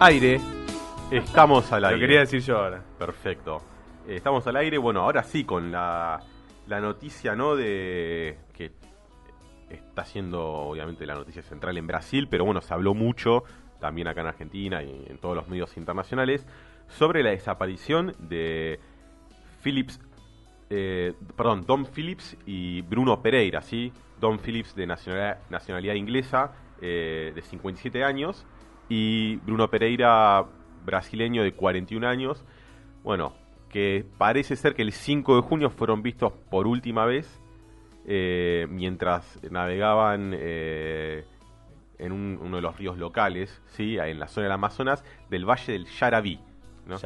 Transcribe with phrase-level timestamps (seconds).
[0.00, 0.38] Aire.
[1.10, 1.96] Estamos al aire.
[1.96, 2.82] Lo quería decir yo ahora.
[2.98, 3.62] Perfecto.
[4.06, 6.20] Estamos al aire, bueno, ahora sí, con la,
[6.66, 7.56] la noticia, ¿no?
[7.56, 8.72] De que
[9.70, 13.44] está siendo, obviamente, la noticia central en Brasil, pero bueno, se habló mucho,
[13.80, 16.46] también acá en Argentina y en todos los medios internacionales,
[16.88, 18.78] sobre la desaparición de
[19.62, 20.00] Philips,
[20.70, 23.92] eh, perdón, Don Phillips y Bruno Pereira, ¿sí?
[24.20, 28.46] Don Phillips de nacionalidad, nacionalidad inglesa, eh, de 57 años,
[28.88, 30.44] y Bruno Pereira,
[30.84, 32.44] brasileño de 41 años.
[33.02, 33.32] Bueno,
[33.74, 37.40] que parece ser que el 5 de junio fueron vistos por última vez
[38.06, 41.24] eh, mientras navegaban eh,
[41.98, 43.98] en un- uno de los ríos locales, ¿sí?
[43.98, 46.38] en la zona del Amazonas, del valle del Yaraví.
[46.86, 46.96] ¿no?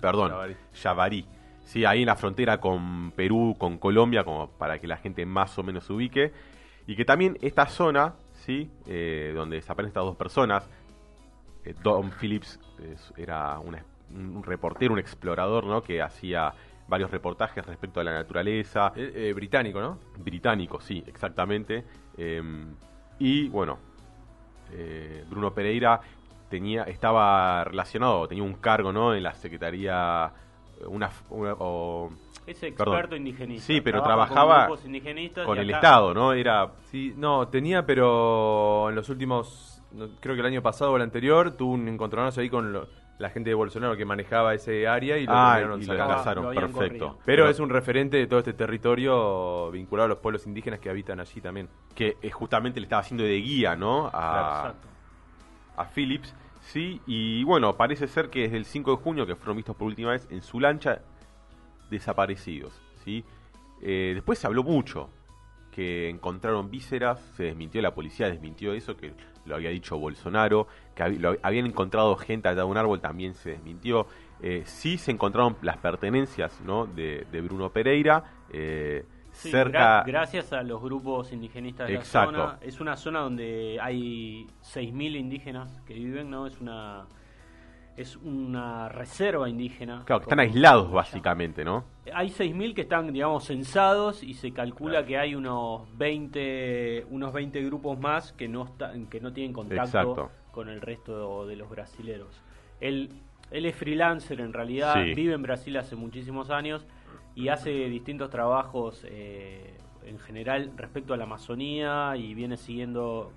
[0.00, 0.30] Perdón.
[0.74, 1.26] Yavarí.
[1.64, 5.58] Sí, ahí en la frontera con Perú, con Colombia, como para que la gente más
[5.58, 6.32] o menos se ubique.
[6.86, 8.70] Y que también esta zona, ¿sí?
[8.86, 10.68] Eh, donde desaparecen estas dos personas,
[11.64, 12.60] eh, Don Phillips
[13.16, 15.82] era una- un reportero, un explorador, ¿no?
[15.82, 16.52] Que hacía
[16.88, 18.92] varios reportajes respecto a la naturaleza.
[18.94, 19.98] Eh, eh, británico, ¿no?
[20.18, 21.84] Británico, sí, exactamente.
[22.16, 22.42] Eh,
[23.18, 23.78] y bueno,
[24.72, 26.00] eh, Bruno Pereira
[26.48, 29.14] tenía, estaba relacionado, tenía un cargo, ¿no?
[29.14, 30.30] En la Secretaría,
[30.86, 32.10] una, una- o-
[32.46, 33.18] Es experto Perdón.
[33.18, 33.66] indigenista.
[33.66, 36.32] Sí, pero con trabajaba con y el acá- Estado, ¿no?
[36.32, 39.82] Era Sí, no, tenía, pero en los últimos,
[40.20, 42.86] creo que el año pasado o el anterior, tuvo un encontronazo ahí con lo-
[43.18, 46.54] la gente de Bolsonaro que manejaba ese área y lo ah, terminaron y lo Lo
[46.54, 46.78] perfecto.
[46.78, 47.18] corrido.
[47.24, 51.20] Pero es un referente de todo este territorio vinculado a los pueblos indígenas que habitan
[51.20, 51.68] allí también.
[51.94, 54.10] que eh, justamente le estaba haciendo de guía, ¿no?
[54.12, 54.88] A, Exacto.
[55.76, 59.56] a Phillips, sí, y bueno, parece ser que desde el 5 de junio, que fueron
[59.56, 61.00] vistos por última vez en su lancha,
[61.90, 63.24] desaparecidos, ¿sí?
[63.80, 65.08] Eh, después se habló mucho,
[65.70, 69.12] que encontraron vísceras, se desmintió, la policía desmintió eso, que
[69.44, 73.34] lo había dicho Bolsonaro, que hab- lo- habían encontrado gente allá de un árbol, también
[73.34, 74.06] se desmintió.
[74.42, 76.86] Eh, sí se encontraron las pertenencias, ¿no?
[76.86, 80.02] De, de Bruno Pereira, eh, Sí, cerca...
[80.02, 82.32] gra- gracias a los grupos indigenistas de Exacto.
[82.32, 82.58] la zona.
[82.62, 86.46] Es una zona donde hay 6.000 indígenas que viven, ¿no?
[86.46, 87.04] Es una
[87.98, 90.02] es una reserva indígena.
[90.04, 91.84] Claro, que están aislados básicamente, ¿no?
[92.12, 97.62] Hay 6.000 que están, digamos, censados y se calcula que hay unos 20 unos 20
[97.62, 100.30] grupos más que no están que no tienen contacto Exacto.
[100.56, 102.42] Con el resto de los brasileros.
[102.80, 103.10] Él
[103.52, 105.14] él es freelancer en realidad, Sí.
[105.14, 106.84] vive en Brasil hace muchísimos años
[107.36, 113.30] y hace distintos trabajos eh, en general respecto a la Amazonía y viene siguiendo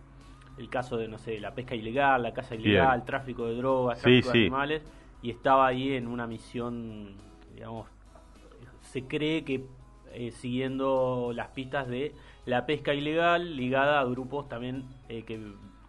[0.58, 3.06] el caso de, no sé, la pesca ilegal, la caza ilegal, Bien.
[3.06, 4.38] tráfico de drogas, tráfico sí.
[4.40, 4.82] de animales
[5.22, 7.14] y estaba ahí en una misión,
[7.54, 7.88] digamos,
[8.82, 9.66] se cree que
[10.14, 12.14] eh, siguiendo las pistas de
[12.48, 15.40] la pesca ilegal ligada a grupos también eh, que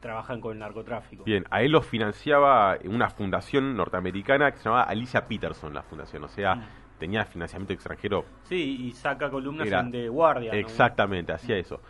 [0.00, 1.24] trabajan con el narcotráfico.
[1.24, 6.24] Bien, a él lo financiaba una fundación norteamericana que se llamaba Alicia Peterson, la fundación,
[6.24, 6.62] o sea, Mm.
[6.98, 8.24] tenía financiamiento extranjero.
[8.44, 10.52] Sí, y saca columnas Era- en The Guardian.
[10.54, 10.58] ¿no?
[10.60, 11.80] Exactamente, hacía eso.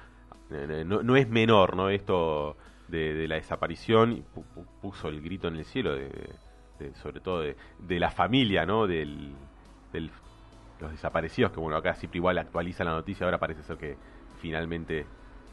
[0.50, 1.88] Eh, No, no es menor, ¿no?
[1.88, 2.56] Esto
[2.88, 6.08] de, de la desaparición, y pu- pu- puso el grito en el cielo, de,
[6.80, 8.88] de- sobre todo de, de la familia, ¿no?
[8.88, 9.32] Del,
[9.92, 10.10] del-
[10.80, 13.96] los desaparecidos, que bueno, acá siempre igual actualiza la noticia, ahora parece ser que
[14.40, 15.06] finalmente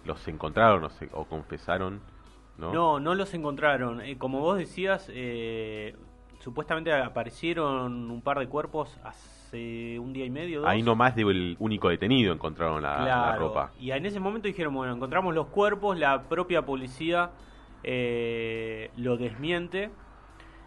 [0.05, 2.01] los encontraron o, se- o confesaron,
[2.57, 2.73] ¿no?
[2.73, 4.01] No, no los encontraron.
[4.01, 5.95] Eh, como vos decías, eh,
[6.39, 10.61] supuestamente aparecieron un par de cuerpos hace un día y medio.
[10.61, 10.69] Dos.
[10.69, 13.71] Ahí nomás del único detenido encontraron la, la Claro, ropa.
[13.79, 17.31] Y en ese momento dijeron, bueno, encontramos los cuerpos, la propia policía
[17.83, 19.89] eh, lo desmiente.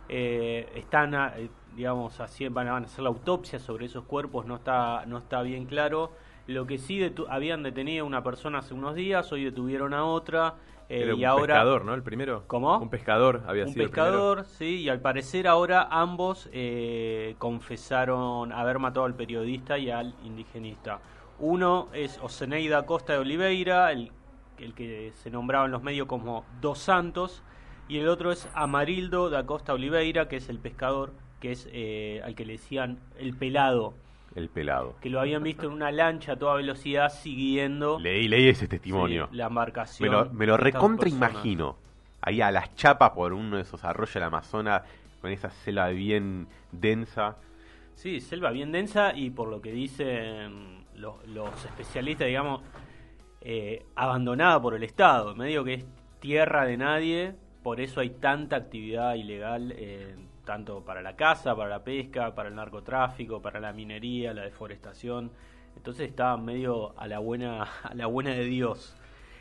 [0.08, 4.04] Eh, están, a- eh, digamos, así van a van a hacer la autopsia sobre esos
[4.04, 6.12] cuerpos, no está, no está bien claro.
[6.46, 10.04] Lo que sí detu- habían detenido a una persona hace unos días, hoy detuvieron a
[10.04, 10.54] otra.
[10.90, 11.94] Eh, Era y un ahora pescador, ¿no?
[11.94, 12.44] El primero.
[12.46, 12.78] ¿Cómo?
[12.78, 13.90] Un pescador había un sido primero.
[13.90, 20.14] pescador, sí, y al parecer ahora ambos eh, confesaron haber matado al periodista y al
[20.24, 21.00] indigenista.
[21.38, 24.12] Uno es Oseneida Costa de Oliveira, el,
[24.58, 27.42] el que se nombraba en los medios como Dos Santos,
[27.88, 32.20] y el otro es Amarildo da Costa Oliveira, que es el pescador, que es eh,
[32.24, 33.94] al que le decían el pelado,
[34.34, 34.94] El pelado.
[35.00, 39.28] que lo habían visto en una lancha a toda velocidad siguiendo Leí, leí ese testimonio.
[39.30, 40.10] sí, la me embarcación.
[40.10, 41.76] lo, me lo de estas recontra imagino.
[42.22, 44.82] Ahí a las chapas por uno de esos arroyos del Amazonas,
[45.20, 47.36] con esa selva bien densa.
[47.94, 52.62] Sí, selva bien densa y por lo que dicen los, los especialistas, digamos,
[53.40, 55.86] eh, abandonada por el Estado, medio que es
[56.20, 60.14] tierra de nadie, por eso hay tanta actividad ilegal, eh,
[60.50, 65.30] tanto para la caza, para la pesca, para el narcotráfico, para la minería, la deforestación.
[65.76, 68.96] Entonces está medio a la buena, a la buena de Dios.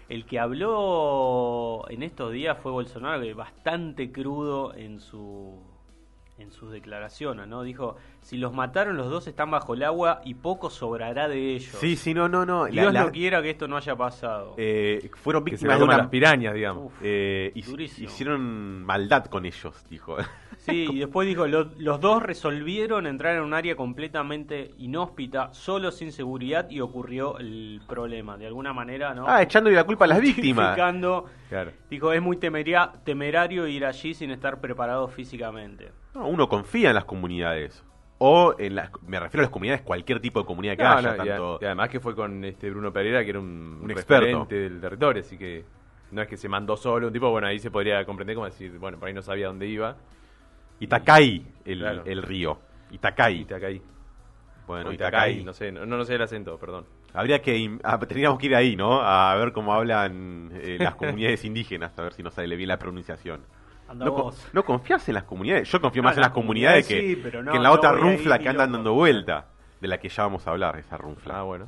[0.07, 5.59] El que habló en estos días fue Bolsonaro, que bastante crudo en su
[6.38, 7.63] en sus declaraciones, ¿no?
[7.63, 11.75] Dijo, si los mataron los dos están bajo el agua y poco sobrará de ellos.
[11.79, 12.67] Sí, sí, no, no, no.
[12.67, 14.53] Dios no quiera que esto no haya pasado.
[14.57, 15.97] Eh, fueron víctimas de una...
[15.97, 16.85] las pirañas, digamos.
[16.85, 17.01] Uf.
[17.03, 20.15] eh, hicieron maldad con ellos, dijo.
[20.59, 25.89] Sí, y después dijo, "Lo- los dos resolvieron entrar en un área completamente inhóspita, solo
[25.91, 28.38] sin seguridad y ocurrió el problema.
[28.38, 29.25] De alguna manera, ¿no?
[29.27, 30.19] ah, echándole la culpa a las
[30.56, 30.75] víctimas.
[31.50, 31.71] Claro.
[31.89, 35.91] Dijo, es muy temeria- temerario ir allí sin estar preparado físicamente.
[36.13, 37.83] No, uno confía en las comunidades.
[38.17, 41.01] O en las, me refiero a las comunidades, cualquier tipo de comunidad que No, haya.
[41.15, 41.59] no, y, a- tanto...
[41.61, 44.45] y además que fue con este Bruno Pereira, que era un, Un experto.
[44.50, 45.63] del territorio, así que
[46.11, 48.77] no es que se mandó solo un tipo, bueno, ahí se podría comprender como decir,
[48.77, 49.95] bueno, por ahí no sabía dónde iba.
[50.80, 52.04] Itacay, el, Claro.
[52.06, 52.60] el río.
[52.92, 53.42] Itacay.
[53.42, 53.81] Itacay.
[54.68, 55.31] Bueno, O Itacay.
[55.34, 56.86] Itacay, no sé, no, no sé el acento, perdón.
[57.14, 57.58] Habría que.
[57.58, 59.02] im- ah, tendríamos que ir ahí, ¿no?
[59.02, 62.78] A ver cómo hablan eh, las comunidades indígenas, a ver si nos sale bien la
[62.78, 63.42] pronunciación.
[63.88, 64.48] Anda No, vos.
[64.54, 65.68] no confías en las comunidades.
[65.72, 67.64] Yo confío No, más en las las comunidades que, comunidades sí, pero no- que en
[67.64, 68.78] la no otra voy a ir runfla ni que andan loco.
[68.78, 69.46] dando vuelta.
[69.81, 71.40] De la que ya vamos a hablar, esa runfla.
[71.40, 71.68] Ah, bueno.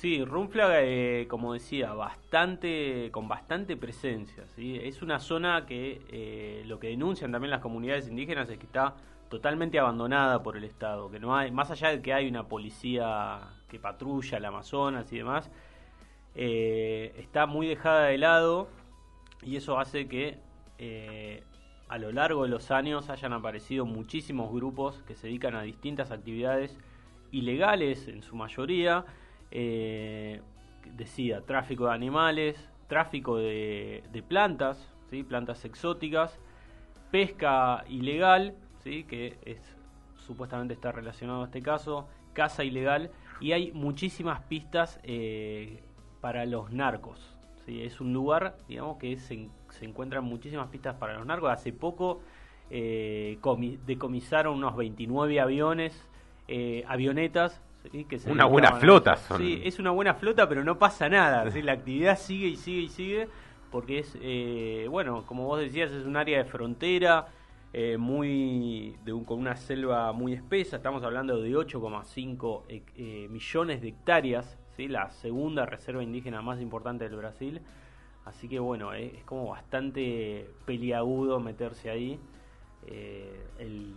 [0.00, 4.46] Sí, Runflag, eh, como decía, bastante, con bastante presencia.
[4.56, 4.80] ¿sí?
[4.82, 8.94] Es una zona que eh, lo que denuncian también las comunidades indígenas es que está
[9.28, 13.40] totalmente abandonada por el Estado, que no hay, más allá de que hay una policía
[13.68, 15.50] que patrulla el Amazonas y demás,
[16.34, 18.68] eh, está muy dejada de lado
[19.42, 20.38] y eso hace que
[20.78, 21.44] eh,
[21.88, 26.10] a lo largo de los años hayan aparecido muchísimos grupos que se dedican a distintas
[26.10, 26.78] actividades
[27.32, 29.04] ilegales en su mayoría,
[29.50, 30.40] eh,
[30.96, 35.22] decía tráfico de animales, tráfico de, plantas, ¿sí?
[35.22, 36.38] plantas exóticas,
[37.10, 39.04] pesca ilegal, ¿sí?
[39.04, 39.60] que es
[40.16, 43.10] supuestamente está relacionado a este caso, caza ilegal
[43.40, 45.82] y hay muchísimas pistas eh,
[46.20, 47.36] para los narcos.
[47.64, 47.82] ¿sí?
[47.82, 49.48] Es un lugar, digamos, que se,
[49.80, 51.50] encuentran muchísimas pistas para los narcos.
[51.50, 52.20] Hace poco
[52.70, 56.08] eh, comi- decomisaron unos 29 aviones,
[56.86, 57.62] avionetas.
[57.90, 58.04] ¿Sí?
[58.04, 59.38] Que se Una buena flota son.
[59.38, 61.50] Sí, es una buena flota, pero no pasa nada.
[61.50, 61.62] ¿sí?
[61.62, 63.28] La actividad sigue y sigue y sigue
[63.70, 67.28] porque es, eh, bueno, como vos decías, es un área de frontera
[67.72, 70.76] eh, muy de un- con una selva muy espesa.
[70.76, 74.88] Estamos hablando de 8,5 eh, eh, millones de hectáreas, ¿sí?
[74.88, 77.60] la segunda reserva indígena más importante del Brasil.
[78.24, 82.18] Así que bueno, es como bastante peliagudo meterse ahí.
[83.58, 83.94] El-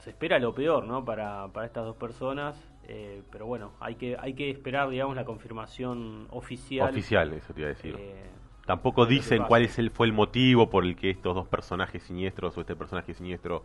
[0.00, 1.04] se espera lo peor, ¿no?
[1.04, 2.56] Para, para estas dos personas.
[2.88, 6.90] Eh, pero bueno, hay que hay que esperar, digamos, la confirmación oficial.
[6.90, 7.96] Oficial, eso te iba a decir.
[7.98, 8.24] eh,
[8.66, 12.56] Tampoco dicen cuál es el, fue el motivo por el que estos dos personajes siniestros
[12.56, 13.64] o este personaje siniestro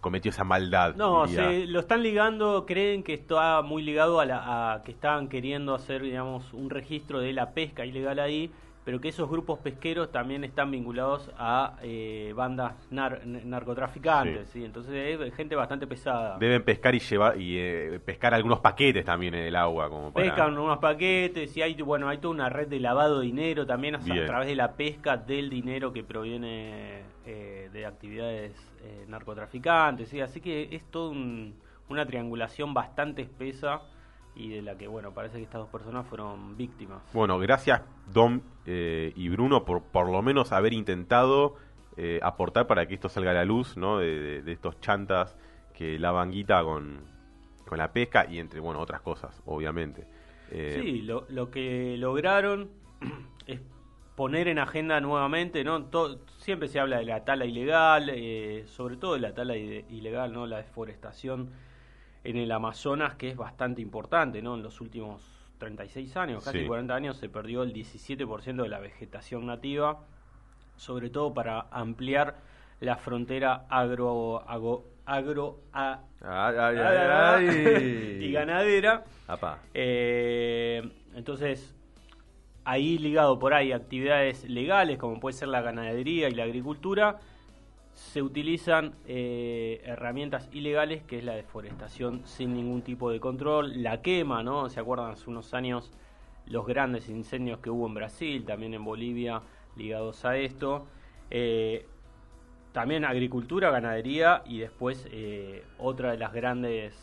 [0.00, 0.94] cometió esa maldad.
[0.96, 5.28] No, se lo están ligando, creen que está muy ligado a, la, a que estaban
[5.28, 8.50] queriendo hacer, digamos, un registro de la pesca ilegal ahí,
[8.90, 14.58] pero que esos grupos pesqueros también están vinculados a eh, bandas nar- narcotraficantes, Sí.
[14.58, 14.64] ¿sí?
[14.64, 16.36] entonces es gente bastante pesada.
[16.38, 20.26] Deben pescar y llevar y eh, pescar algunos paquetes también en el agua como para...
[20.26, 23.94] Pescan unos paquetes y hay, bueno, hay toda una red de lavado de dinero también
[23.94, 30.20] a, través de la pesca del dinero que proviene eh, de actividades eh, narcotraficantes, ¿sí?
[30.20, 31.14] así que es toda
[31.88, 33.82] una triangulación bastante espesa
[34.34, 37.02] y de la que, bueno, parece que estas dos personas fueron víctimas.
[37.12, 37.82] Bueno, gracias
[38.12, 41.56] Dom eh, y Bruno por por lo menos haber intentado
[41.96, 43.98] eh, aportar para que esto salga a la luz, ¿no?
[43.98, 45.36] De, de- de estos chantas
[45.74, 47.00] que lavan guita con,
[47.66, 50.06] con la pesca y entre, bueno, otras cosas, obviamente.
[50.50, 52.70] Eh, Sí, lo, lo que lograron
[53.46, 53.60] es
[54.14, 55.88] poner en agenda nuevamente, ¿no?
[56.38, 60.46] Siempre se habla de la tala ilegal, eh, sobre todo de la tala ilegal, ¿no?
[60.46, 61.50] La deforestación
[62.24, 64.54] en el Amazonas, que es bastante importante, ¿no?
[64.54, 65.22] En los últimos
[65.58, 66.66] 36 años, casi Sí.
[66.66, 70.00] 40 años, se perdió el 17% de la vegetación nativa,
[70.76, 72.36] sobre todo para ampliar
[72.80, 74.42] la frontera agro...
[74.48, 78.18] agro, agro a- Ay, ay, ay, ay.
[78.24, 79.04] y ganadera.
[79.74, 80.82] Eh,
[81.14, 81.74] entonces,
[82.64, 87.18] ahí ligado por ahí actividades legales, como puede ser la ganadería y la agricultura,
[88.00, 94.00] se utilizan eh, herramientas ilegales, que es la deforestación sin ningún tipo de control, la
[94.00, 94.70] quema, ¿no?
[94.70, 95.92] ¿Se acuerdan hace unos años
[96.46, 99.42] los grandes incendios que hubo en Brasil, también en Bolivia,
[99.76, 100.86] ligados a esto?
[101.30, 101.86] Eh,
[102.72, 106.96] también agricultura, ganadería y después eh, otra de las grandes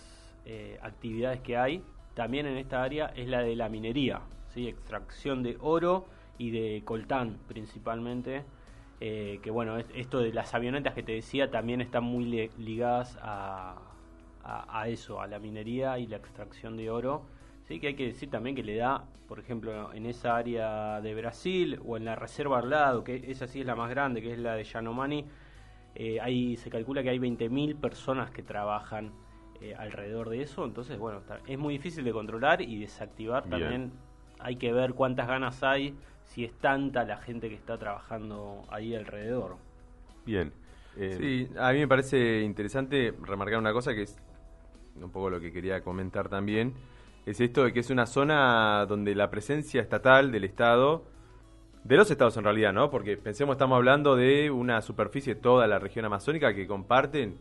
[0.81, 4.21] actividades que hay también en esta área es la de la minería,
[4.53, 4.67] ¿sí?
[4.69, 6.05] extracción de oro
[6.37, 8.45] y de coltán principalmente.
[8.99, 13.75] Eh, que bueno, esto de las avionetas que te decía también están muy ligadas a,
[14.43, 17.25] a, eso, a la minería y la extracción de oro.
[17.63, 21.13] Sí, que hay que decir también que le da, por ejemplo, en esa área de
[21.13, 24.31] Brasil o en la reserva al lado, que esa sí es la más grande, que
[24.31, 25.25] es la de Yanomani,
[25.95, 29.11] eh, ahí se calcula que hay 20.000 personas que trabajan
[29.59, 33.91] eh, alrededor de eso, entonces, bueno, es muy difícil de controlar y desactivar también.
[34.39, 35.95] Hay que ver cuántas ganas hay,
[36.27, 39.57] si es tanta la gente que está trabajando ahí alrededor.
[40.25, 40.51] Bien.
[40.95, 44.17] Eh, sí, a mí me parece interesante remarcar una cosa que es
[45.03, 46.73] un poco lo que quería comentar también,
[47.25, 51.03] es esto de que es una zona donde la presencia estatal del Estado,
[51.83, 52.89] de los estados en realidad, ¿no?
[52.89, 57.37] Porque pensemos, estamos hablando de una superficie, toda la región amazónica que comparten,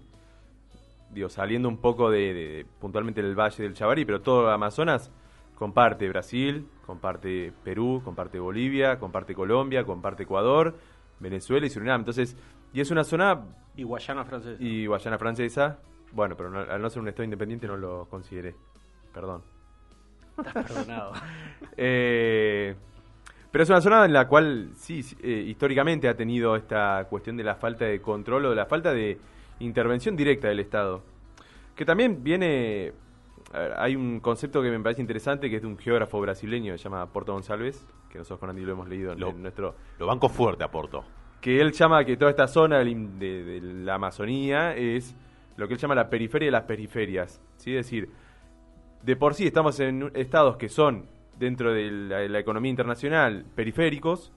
[1.11, 5.11] digo, saliendo un poco de, puntualmente del Valle del Chavari, pero todo Amazonas
[5.57, 10.77] comparte Brasil, comparte Perú, comparte Bolivia, comparte Colombia, comparte Ecuador,
[11.19, 12.03] Venezuela y Surinam.
[12.03, 12.37] Entonces,
[12.73, 13.43] y es una zona...
[13.75, 14.63] Y Guayana Francesa.
[14.63, 15.79] Y Guayana Francesa,
[16.13, 18.55] bueno, pero al no ser un Estado independiente no lo consideré.
[19.13, 19.43] Perdón.
[20.39, 21.13] Estás perdonado.
[21.79, 22.75] Eh,
[23.51, 27.45] pero es una zona en la cual, sí, eh, históricamente ha tenido esta cuestión de
[27.45, 29.19] la falta de control o de la falta de
[29.61, 31.03] intervención directa del Estado.
[31.75, 32.93] Que también viene.
[33.53, 36.85] Hay un concepto que me parece interesante que es de un geógrafo brasileño que se
[36.85, 39.75] llama Porto González, que nosotros con Andy lo hemos leído en, nuestro.
[39.99, 41.05] Lo banco fuerte a Porto.
[41.41, 45.15] Que él llama que toda esta zona de la Amazonía es
[45.57, 47.41] lo que él llama la periferia de las periferias.
[47.57, 47.76] ¿sí?
[47.76, 48.11] Es decir,
[49.03, 51.07] de por sí estamos en estados que son,
[51.38, 51.91] dentro de
[52.29, 54.33] la, economía internacional, periféricos,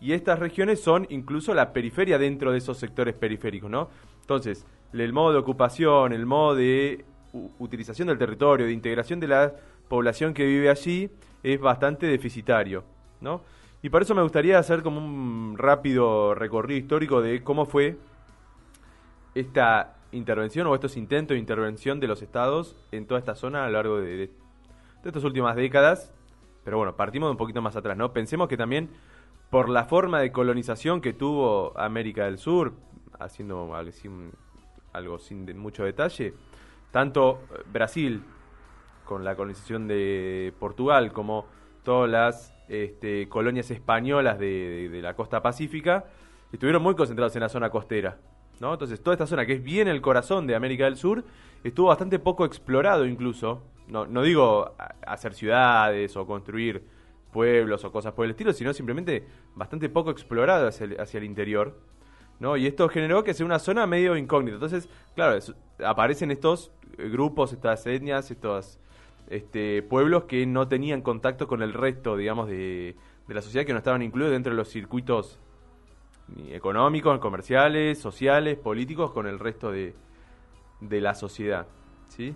[0.00, 3.88] y estas regiones son incluso la periferia dentro de esos sectores periféricos, ¿no?
[4.20, 4.66] Entonces,
[5.00, 7.04] el modo de ocupación, el modo de
[7.58, 9.52] utilización del territorio, de integración de la
[9.88, 11.10] población que vive allí,
[11.42, 12.84] es bastante deficitario,
[13.20, 13.42] ¿no?
[13.82, 17.98] Y por eso me gustaría hacer como un rápido recorrido histórico de cómo fue
[19.34, 23.66] esta intervención o estos intentos de intervención de los estados en toda esta zona a
[23.66, 24.30] lo largo de,
[25.04, 26.12] estas últimas décadas.
[26.64, 28.12] Pero bueno, partimos de un poquito más atrás, ¿no?
[28.12, 28.88] Pensemos que también
[29.50, 32.72] por la forma de colonización que tuvo América del Sur,
[33.18, 33.66] haciendo
[34.94, 36.34] algo sin, mucho detalle,
[36.90, 38.22] tanto Brasil
[39.04, 41.46] con la colonización de Portugal como
[41.82, 46.06] todas las este, colonias españolas de, de, la costa pacífica,
[46.50, 48.18] estuvieron muy concentrados en la zona costera.
[48.60, 48.72] ¿no?
[48.72, 51.24] Entonces, toda esta zona que es bien el corazón de América del Sur
[51.62, 53.62] estuvo bastante poco explorado incluso.
[53.88, 54.74] No, no digo
[55.06, 56.82] hacer ciudades o construir
[57.32, 61.78] pueblos o cosas por el estilo, sino simplemente bastante poco explorado hacia hacia el interior.
[62.40, 62.56] ¿No?
[62.56, 64.54] Y esto generó que sea una zona medio incógnita.
[64.54, 65.38] Entonces, claro,
[65.84, 68.78] aparecen estos grupos, estas etnias, estos
[69.28, 73.72] este, pueblos que no tenían contacto con el resto, digamos, de, de la sociedad, que
[73.72, 75.38] no estaban incluidos dentro de los circuitos
[76.50, 79.94] económicos, comerciales, sociales, políticos con el resto de,
[80.80, 81.66] de la sociedad.
[82.08, 82.34] ¿sí?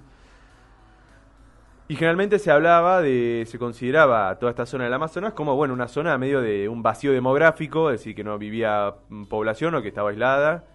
[1.90, 5.88] Y generalmente se hablaba de, se consideraba toda esta zona del Amazonas como bueno una
[5.88, 8.94] zona medio de un vacío demográfico, es decir, que no vivía
[9.30, 10.66] población o que estaba aislada,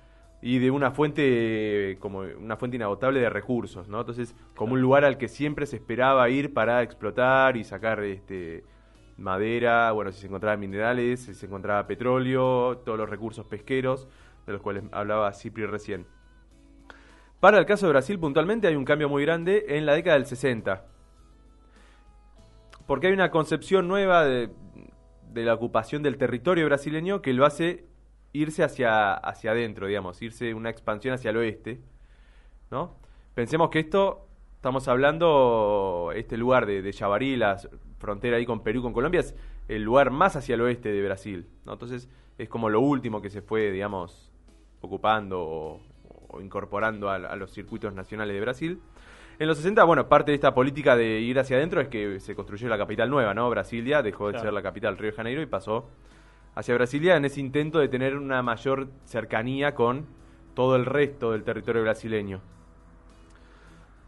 [0.41, 3.99] y de una fuente como una fuente inagotable de recursos, ¿no?
[3.99, 8.63] Entonces, como un lugar al que siempre se esperaba ir para explotar y sacar este
[9.15, 14.07] madera, bueno, si se encontraba minerales, si se encontraba petróleo, todos los recursos pesqueros,
[14.47, 16.07] de los cuales hablaba Cipri recién.
[17.39, 20.25] Para el caso de Brasil, puntualmente, hay un cambio muy grande en la década del
[20.25, 20.92] 60.
[22.85, 24.49] Porque hay una concepción nueva de,
[25.33, 27.85] la ocupación del territorio brasileño que lo hace
[28.33, 31.81] irse hacia, hacia adentro, digamos, irse una expansión hacia el oeste.
[32.71, 32.95] ¿no?
[33.33, 36.93] Pensemos que esto, estamos hablando, este lugar de, de
[37.99, 39.35] frontera ahí con Perú, con Colombia, es
[39.67, 41.47] el lugar más hacia el oeste de Brasil.
[41.65, 41.73] ¿no?
[41.73, 44.31] Entonces es como lo último que se fue, digamos,
[44.81, 48.81] ocupando o, incorporando a, los circuitos nacionales de Brasil.
[49.39, 52.35] En los 60, bueno, parte de esta política de ir hacia adentro es que se
[52.35, 53.49] construyó la capital nueva, ¿no?
[53.49, 55.89] Brasilia dejó de ser la capital Río de Janeiro y pasó
[56.55, 60.05] hacia Brasilia en ese intento de tener una mayor cercanía con
[60.53, 62.41] todo el resto del territorio brasileño.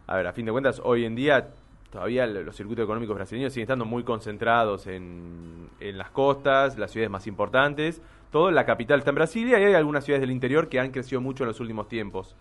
[0.05, 1.50] A ver, a fin de cuentas, hoy en día
[1.89, 7.10] todavía los circuitos económicos brasileños siguen estando muy concentrados en, en las costas, las ciudades
[7.10, 8.00] más importantes.
[8.32, 11.20] Todo, la capital está en Brasilia y hay algunas ciudades del interior que han crecido
[11.20, 12.36] mucho en los últimos tiempos.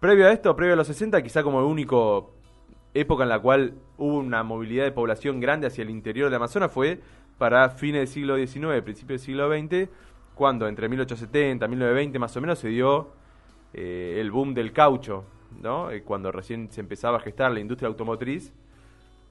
[0.00, 2.32] Previo a esto, previo a los 60, quizá como único
[2.94, 6.72] época en la cual hubo una movilidad de población grande hacia el interior de Amazonas
[6.72, 7.02] fue
[7.36, 9.90] para fines del siglo XIX, principios del siglo XX,
[10.34, 13.12] cuando entre 1870 y 1920 más o menos se dio
[13.74, 15.26] eh, el boom del caucho,
[15.60, 15.90] ¿no?
[15.90, 18.54] Eh, cuando recién se empezaba a gestar la industria automotriz.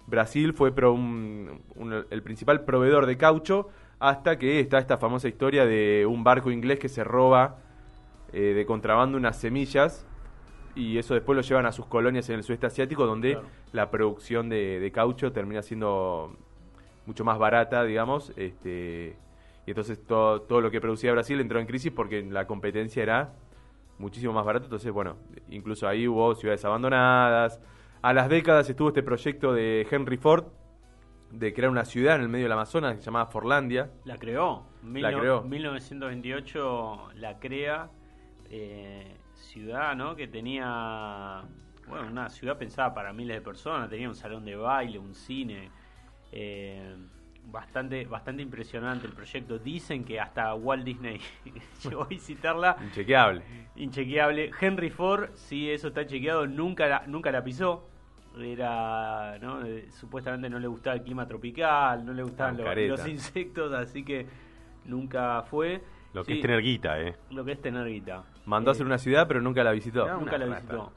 [0.05, 6.23] Brasil fue el principal proveedor de caucho hasta que está esta famosa historia de un
[6.23, 7.57] barco inglés que se roba
[8.33, 10.05] eh, de contrabando unas semillas
[10.75, 13.47] y eso después lo llevan a sus colonias en el sudeste asiático donde Claro.
[13.73, 16.35] la producción de, de caucho termina siendo
[17.05, 19.15] mucho más barata, digamos, este,
[19.65, 23.33] y entonces todo, todo lo que producía Brasil entró en crisis porque la competencia era
[23.97, 25.17] muchísimo más barato, entonces bueno,
[25.49, 27.59] incluso ahí hubo ciudades abandonadas.
[28.01, 30.45] A las décadas estuvo este proyecto de Henry Ford
[31.31, 33.91] de crear una ciudad en el medio del Amazonas que se llamaba Forlandia.
[34.05, 34.63] La creó.
[34.83, 35.41] La Mil- creó.
[35.43, 37.89] 1928 la crea.
[38.51, 40.15] eh, ciudad, ¿no?
[40.15, 41.41] Que tenía.
[41.87, 43.89] Bueno, una ciudad pensada para miles de personas.
[43.89, 45.69] Tenía un salón de baile, un cine.
[46.31, 46.95] eh,
[47.51, 49.57] bastante, bastante impresionante el proyecto.
[49.57, 51.19] Dicen que hasta Walt Disney
[51.83, 52.77] llegó a visitarla.
[52.83, 53.41] Inchequeable.
[53.75, 54.51] Inchequeable.
[54.61, 57.89] Henry Ford, sí, eso está chequeado, nunca la, nunca la pisó.
[58.39, 59.65] Era, ¿no?
[59.65, 64.27] Eh, supuestamente no le gustaba el clima tropical, no le gustaban los insectos, así que
[64.85, 65.81] nunca fue.
[66.13, 67.15] Lo que Sí, es tener guita, ¿eh?
[67.31, 68.23] lo que es tener guita.
[68.49, 70.07] Mandó a hacer una ciudad pero nunca la visitó.
[70.07, 70.19] No.
[70.19, 70.59] Nunca la rata.
[70.59, 70.91] visitó.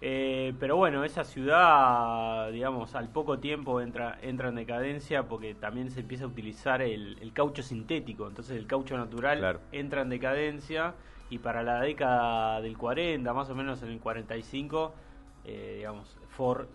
[0.00, 5.90] Eh, pero bueno, esa ciudad, digamos, al poco tiempo entra, entra en decadencia porque también
[5.90, 8.28] se empieza a utilizar el, el caucho sintético.
[8.28, 9.60] Entonces el caucho natural Claro.
[9.72, 10.94] entra en decadencia
[11.30, 14.94] y para la década del 40, más o menos en el 45,
[15.44, 16.66] eh, digamos, Ford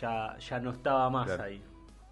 [0.00, 1.44] ya, ya no estaba más Claro.
[1.44, 1.62] ahí.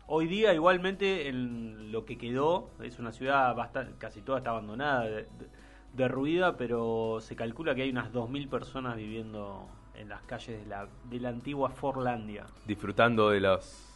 [0.06, 5.02] Hoy día igualmente en lo que quedó es una ciudad bastante, casi toda está abandonada,
[5.04, 5.59] de- de-
[5.94, 10.88] derruida, pero se calcula que hay unas 2.000 personas viviendo en las calles de la,
[11.10, 12.46] de la antigua Forlandia.
[12.66, 13.86] disfrutando de las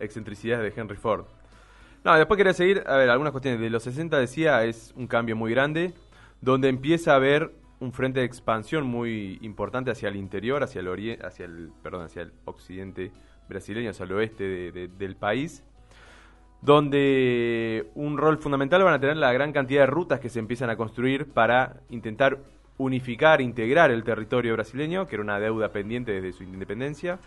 [0.00, 1.24] excentricidades de Henry Ford.
[2.04, 3.60] No, después quería seguir, a ver, algunas cuestiones.
[3.60, 5.92] De los 60 decía, es un cambio muy grande,
[6.40, 11.18] donde empieza a haber un frente de expansión muy importante hacia el interior, hacia el
[11.24, 13.12] hacia el, perdón, hacia el occidente
[13.48, 15.62] brasileño, hacia el oeste de- de- del país,
[16.66, 20.68] donde un rol fundamental van a tener la gran cantidad de rutas que se empiezan
[20.68, 22.40] a construir para intentar
[22.76, 27.20] unificar, integrar el territorio brasileño, que era una deuda pendiente desde su independencia.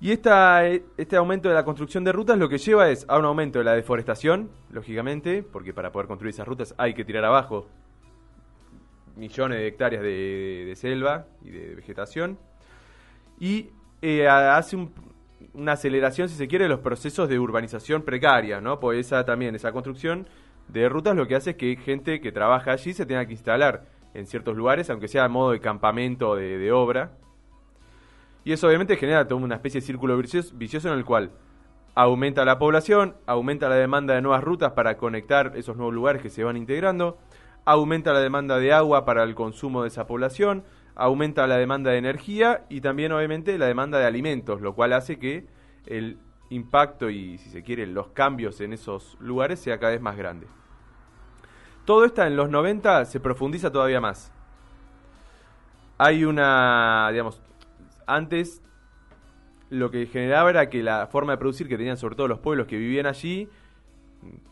[0.00, 3.26] Y esta, este aumento de la construcción de rutas lo que lleva es a un
[3.26, 7.66] aumento de la deforestación, lógicamente, porque para poder construir esas rutas hay que tirar abajo
[9.14, 12.38] millones de hectáreas de, selva y de vegetación.
[13.38, 13.68] Y
[14.00, 15.17] eh, hace un-
[15.54, 18.80] una aceleración, si se quiere, de los procesos de urbanización precaria, ¿no?
[18.80, 20.28] Pues esa también, esa construcción
[20.68, 23.86] de rutas lo que hace es que gente que trabaja allí se tenga que instalar
[24.14, 27.12] en ciertos lugares, aunque sea a modo de campamento de, de obra.
[28.44, 31.30] Y eso obviamente genera toda una especie de círculo vicioso, vicioso en el cual
[31.94, 36.30] aumenta la población, aumenta la demanda de nuevas rutas para conectar esos nuevos lugares que
[36.30, 37.18] se van integrando,
[37.64, 40.64] aumenta la demanda de agua para el consumo de esa población,
[40.98, 45.18] aumenta la demanda de energía y también obviamente la demanda de alimentos, lo cual hace
[45.18, 45.46] que
[45.86, 46.18] el
[46.50, 50.48] impacto y si se quiere los cambios en esos lugares sea cada vez más grande.
[51.84, 54.32] Todo esto en los 90 se profundiza todavía más.
[55.98, 57.40] Hay una, digamos,
[58.06, 58.60] antes
[59.70, 62.66] lo que generaba era que la forma de producir que tenían sobre todo los pueblos
[62.66, 63.48] que vivían allí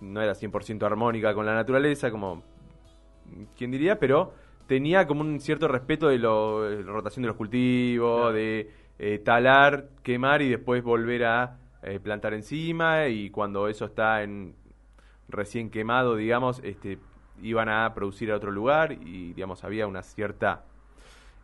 [0.01, 2.45] no era 100% armónica con la naturaleza, como
[3.57, 4.33] quien diría, pero
[4.67, 8.33] tenía como un cierto respeto de lo- la rotación de los cultivos, Claro.
[8.33, 14.23] de eh, talar, quemar y después volver a eh, plantar encima y cuando eso está
[14.23, 14.55] en
[15.29, 16.99] recién quemado, digamos, este
[17.43, 20.65] iban a producir a otro lugar y digamos había una cierta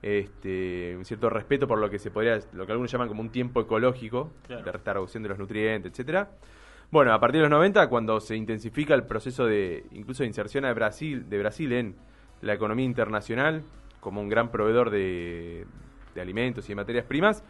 [0.00, 3.30] este, un cierto respeto por lo que se podría, lo que algunos llaman como un
[3.30, 4.64] tiempo ecológico, Claro.
[4.64, 6.30] de restauración de los nutrientes, etcétera.
[6.90, 10.64] Bueno, a partir de los 90, cuando se intensifica el proceso de incluso de inserción
[10.64, 11.94] de Brasil, de Brasil en
[12.42, 13.62] la economía internacional,
[14.00, 15.66] como un gran proveedor de,
[16.20, 17.42] alimentos y de materias primas,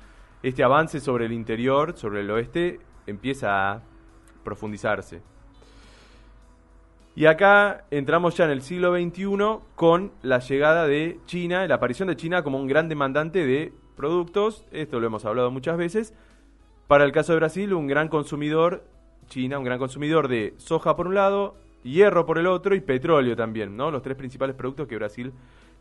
[0.43, 3.83] este avance sobre el interior, sobre el oeste, empieza a
[4.45, 5.23] profundizarse.
[7.15, 12.09] Y acá entramos ya en el siglo XXI con la llegada de China, la aparición
[12.09, 16.15] de China como un gran demandante de productos, esto lo hemos hablado muchas veces.
[16.87, 18.85] Para el caso de Brasil, un gran consumidor,
[19.29, 23.37] China, un gran consumidor de soja por un lado, hierro por el otro y petróleo
[23.37, 23.91] también, ¿no?
[23.91, 25.33] Los tres principales productos que Brasil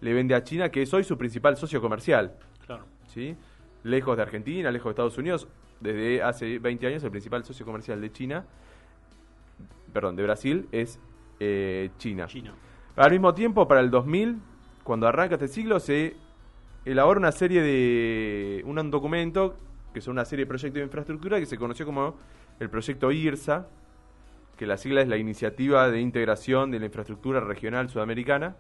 [0.02, 2.34] le vende a China, que es hoy su principal socio comercial,
[2.66, 2.86] Claro.
[3.08, 3.36] ¿sí?
[3.84, 5.48] Lejos de Argentina, lejos de Estados Unidos,
[5.80, 8.46] desde hace 20 años el principal socio comercial de China,
[9.94, 11.00] perdón, de Brasil es
[11.40, 12.28] eh, China.
[12.28, 12.54] China.
[12.96, 14.38] Al mismo tiempo, para el 2000,
[14.84, 16.16] cuando arranca este siglo, se
[16.86, 18.64] elabora una serie de.
[18.66, 19.56] un documento,
[19.94, 22.16] que son una serie de proyectos de infraestructura que se conoció como
[22.60, 23.68] el proyecto IRSA,
[24.62, 28.58] que la sigla es la Iniciativa de Integración de la Infraestructura Regional Sudamericana,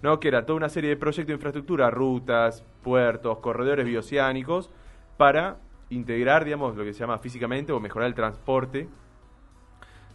[0.00, 0.20] ¿no?
[0.20, 4.70] que era toda una serie de proyectos de infraestructura, rutas, puertos, corredores bioceánicos,
[5.16, 5.56] para
[5.90, 8.86] integrar, digamos, lo que se llama físicamente o mejorar el transporte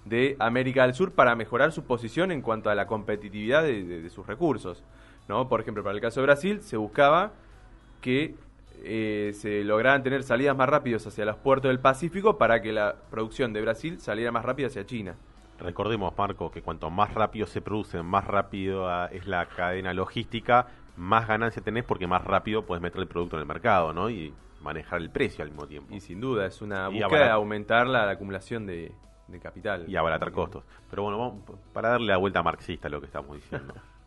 [0.05, 4.25] de América del Sur para mejorar su posición en cuanto a la competitividad de, sus
[4.25, 4.85] recursos.
[5.27, 5.49] ¿no?
[5.49, 7.33] Por ejemplo, para el caso de Brasil se buscaba
[7.99, 8.35] que
[8.83, 12.95] eh, se lograran tener salidas más rápidas hacia los puertos del Pacífico para que la
[13.09, 15.15] producción de Brasil saliera más rápida hacia China.
[15.59, 20.67] Recordemos, Marco, que cuanto más rápido se produce, más rápido ah, es la cadena logística,
[20.95, 24.09] más ganancia tenés porque más rápido puedes meter el producto en el mercado, ¿no?
[24.09, 25.93] Y manejar el precio al mismo tiempo.
[25.93, 28.91] Y sin duda, es una búsqueda de aumentar la, acumulación de,
[29.41, 29.85] capital.
[29.87, 30.63] Y abaratar costos.
[30.89, 33.73] Pero bueno, vamos, para darle la vuelta marxista a lo que estamos diciendo.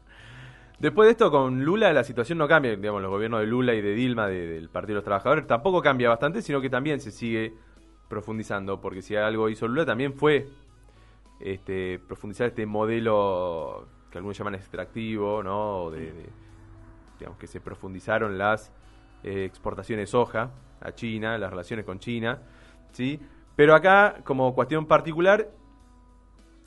[0.82, 3.80] Después de esto, con Lula la situación no cambia, digamos, los gobiernos de Lula y
[3.80, 7.54] de Dilma, del Partido de los Trabajadores, tampoco cambia bastante, sino que también se sigue
[8.08, 10.48] profundizando, porque si algo hizo Lula también fue
[11.38, 15.88] este, profundizar este modelo que algunos llaman extractivo, ¿no?
[15.92, 16.12] De,
[17.16, 18.72] digamos, que se profundizaron las
[19.22, 22.40] eh, exportaciones de soja a China, las relaciones con China,
[22.90, 23.20] ¿sí?
[23.54, 25.48] Pero acá, como cuestión particular,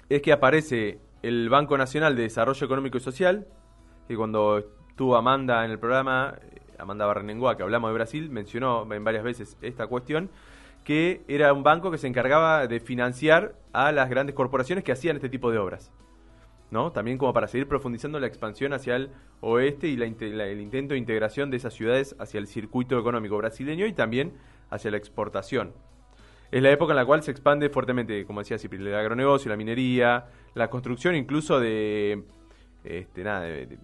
[0.08, 3.46] es que aparece el Banco Nacional de Desarrollo Económico y Social,
[4.08, 6.36] que cuando estuvo Amanda en el programa,
[6.78, 10.30] Amanda Barrenengoa, que hablamos de Brasil, mencionó en varias veces esta cuestión,
[10.84, 15.16] que era un banco que se encargaba de financiar a las grandes corporaciones que hacían
[15.16, 15.92] este tipo de obras.
[16.72, 16.92] ¿no?
[16.92, 19.10] También como para seguir profundizando la expansión hacia el
[19.42, 23.94] oeste y el intento de integración de esas ciudades hacia el circuito económico brasileño y
[23.94, 24.34] también
[24.70, 25.74] hacia la exportación.
[26.52, 29.58] Es la época en la cual se expande fuertemente, como decía Cipri, el agronegocio, la
[29.58, 32.24] minería, la construcción incluso de,
[32.84, 33.78] este, nada, de,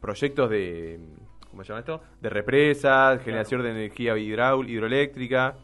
[0.00, 1.00] proyectos de,
[1.50, 2.00] ¿cómo se llama esto?
[2.20, 5.56] De represas, generación de energía hidroeléctrica.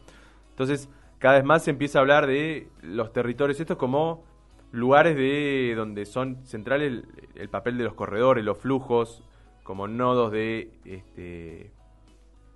[0.51, 4.23] Entonces, cada vez más se empieza a hablar de los territorios estos como
[4.71, 7.03] lugares de donde son centrales
[7.35, 9.23] el, papel de los corredores, los flujos,
[9.63, 11.71] como nodos de este,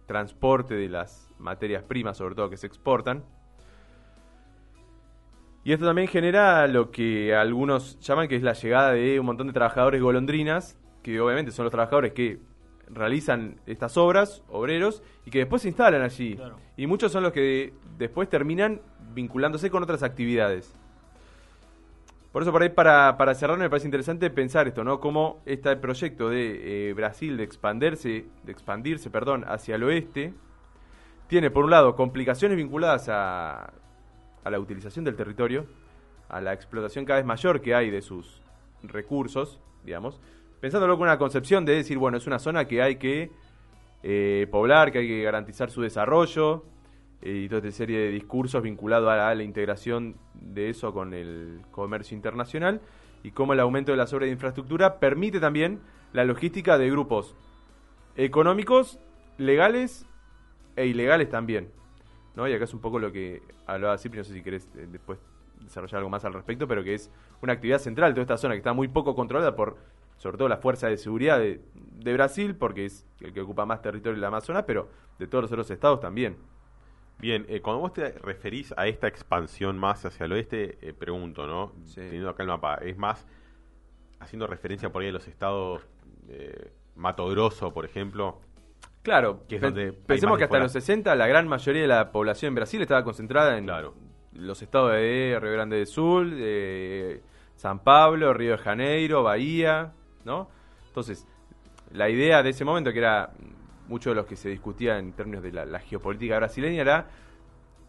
[0.05, 3.23] transporte de las materias primas, sobre todo que se exportan.
[5.63, 9.47] Y esto también genera lo que algunos llaman que es la llegada de un montón
[9.47, 12.39] de trabajadores golondrinas, que obviamente son los trabajadores que
[12.89, 16.39] realizan estas obras, obreros, y que después se instalan allí.
[16.77, 18.81] Y muchos son los que después terminan
[19.13, 20.75] vinculándose con otras actividades.
[22.31, 24.99] Por eso, por ahí, para, para cerrar, me parece interesante pensar esto, ¿no?
[24.99, 30.33] Cómo este proyecto de eh, Brasil de expandirse, de expandirse, perdón, hacia el oeste,
[31.27, 33.73] tiene, por un lado, complicaciones vinculadas a,
[34.43, 35.65] a la utilización del territorio,
[36.27, 38.41] a la explotación cada vez mayor que hay de sus
[38.83, 40.21] recursos, digamos,
[40.59, 43.31] pensándolo con una concepción de decir, bueno, es una zona que hay que
[44.03, 46.65] eh, poblar, que hay que garantizar su desarrollo,
[47.21, 52.15] y toda esta serie de discursos vinculados a la, integración de eso con el comercio
[52.15, 52.81] internacional
[53.23, 55.81] y cómo el aumento de las obras de infraestructura permite también
[56.13, 57.35] la logística de grupos
[58.15, 58.99] económicos,
[59.37, 60.05] legales
[60.77, 61.69] e ilegales también.
[62.35, 62.47] ¿no?
[62.47, 65.19] Y acá es un poco lo que hablaba Cipri, no sé si querés eh, después
[65.59, 68.53] desarrollar algo más al respecto, pero que es una actividad central de toda esta zona
[68.53, 69.77] que está muy poco controlada por,
[70.19, 73.81] sobre todo, la fuerza de seguridad de, de Brasil, porque es el que ocupa más
[73.81, 76.37] territorio en la Amazonas, pero de todos los otros estados también.
[77.19, 81.47] Bien, eh, cuando vos te referís a esta expansión más hacia el oeste, eh, pregunto,
[81.47, 81.73] ¿no?
[81.93, 83.25] Teniendo acá el mapa, ¿es más
[84.19, 85.81] haciendo referencia por ahí a los estados
[86.29, 88.39] eh, Mato Grosso, por ejemplo?
[89.01, 89.59] Claro, que
[90.05, 93.57] pensemos que hasta los 60 la gran mayoría de la población en Brasil estaba concentrada
[93.57, 93.69] en
[94.33, 97.21] los estados de Río Grande del Sur, de
[97.55, 99.93] San Pablo, Río de Janeiro, Bahía,
[100.87, 101.27] Entonces,
[101.91, 103.31] la idea de ese momento que era
[103.87, 107.07] mucho de los que se discutía en términos de la, geopolítica brasileña era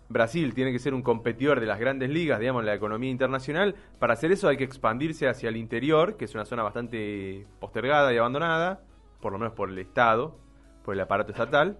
[0.08, 3.76] Brasil tiene que ser un competidor de las grandes ligas, digamos, en la economía internacional.
[3.98, 8.12] Para hacer eso hay que expandirse hacia el interior, que es una zona bastante postergada
[8.12, 8.80] y abandonada,
[9.20, 10.36] por lo menos por el Estado,
[10.84, 11.78] por el aparato estatal.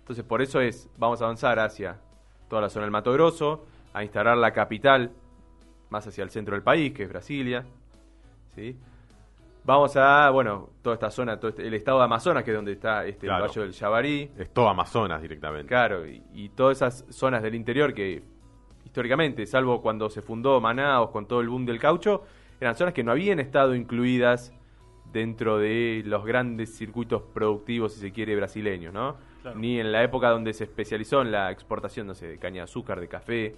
[0.00, 2.00] Entonces, por eso es, vamos a avanzar hacia
[2.48, 5.12] toda la zona del Mato Grosso, a instalar la capital
[5.88, 7.64] más hacia el centro del país, que es Brasilia.
[8.54, 8.76] ¿sí?
[9.64, 12.72] Vamos a, bueno, toda esta zona, todo este, el estado de Amazonas, que es donde
[12.72, 14.30] está este el Valle del Yabarí.
[14.38, 15.68] Es todo Amazonas directamente.
[15.68, 18.22] Claro, y, todas esas zonas del interior que
[18.84, 22.24] históricamente, salvo cuando se fundó Manaos con todo el boom del caucho,
[22.60, 24.52] eran zonas que no habían estado incluidas
[25.12, 29.16] dentro de los grandes circuitos productivos, si se quiere, brasileños, ¿no?
[29.54, 32.64] Ni en la época donde se especializó en la exportación, no sé, de caña de
[32.64, 33.56] azúcar, de café,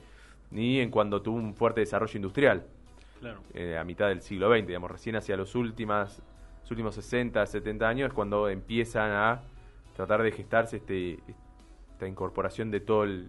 [0.51, 2.65] ni en cuando tuvo un fuerte desarrollo industrial.
[3.55, 6.23] Eh, a mitad del siglo XX, digamos, recién hacia los, últimas,
[6.63, 9.43] los últimos 60, 70 años es cuando empiezan a
[9.95, 11.19] tratar de gestarse este,
[11.93, 13.29] esta incorporación de todo el,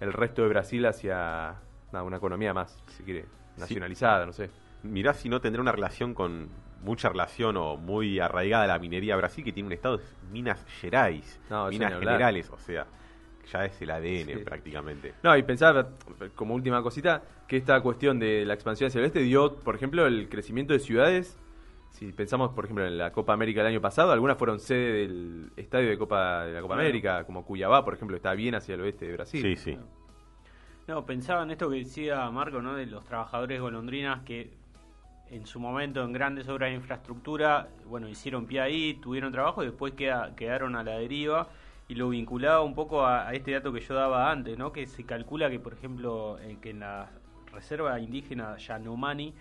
[0.00, 1.54] resto de Brasil hacia
[1.92, 3.24] una economía más, si quiere,
[3.56, 4.50] nacionalizada, no sé.
[4.82, 6.48] Mirá si no tendrá una relación con
[6.82, 10.62] mucha relación o muy arraigada a la minería Brasil, que tiene un estado de Minas
[10.80, 11.94] Gerais, No, Minas.
[11.94, 12.86] Generales, o sea,
[13.52, 14.44] ya es el ADN Sí.
[14.44, 15.14] prácticamente.
[15.22, 15.90] No, y pensar,
[16.34, 20.06] como última cosita, que esta cuestión de la expansión hacia el oeste dio, por ejemplo,
[20.06, 21.38] el crecimiento de ciudades.
[21.90, 25.50] Si pensamos, por ejemplo, en la Copa América del año pasado, algunas fueron sede del
[25.56, 26.88] estadio de Copa de la Copa Claro.
[26.88, 29.42] América, como Cuyabá, por ejemplo, está bien hacia el oeste de Brasil.
[29.42, 29.78] Sí, sí.
[30.88, 32.74] No, pensaba en esto que decía Marco, ¿no?
[32.74, 34.50] De los trabajadores golondrinas que
[35.30, 39.66] en su momento en grandes obras de infraestructura, bueno, hicieron pie ahí, tuvieron trabajo y
[39.66, 41.48] después queda- quedaron a la deriva
[41.88, 44.72] y lo vinculaba un poco a, a este dato que yo daba antes, ¿no?
[44.72, 47.10] Que se calcula que, por ejemplo, eh, que en la
[47.52, 49.34] reserva indígena Yanomani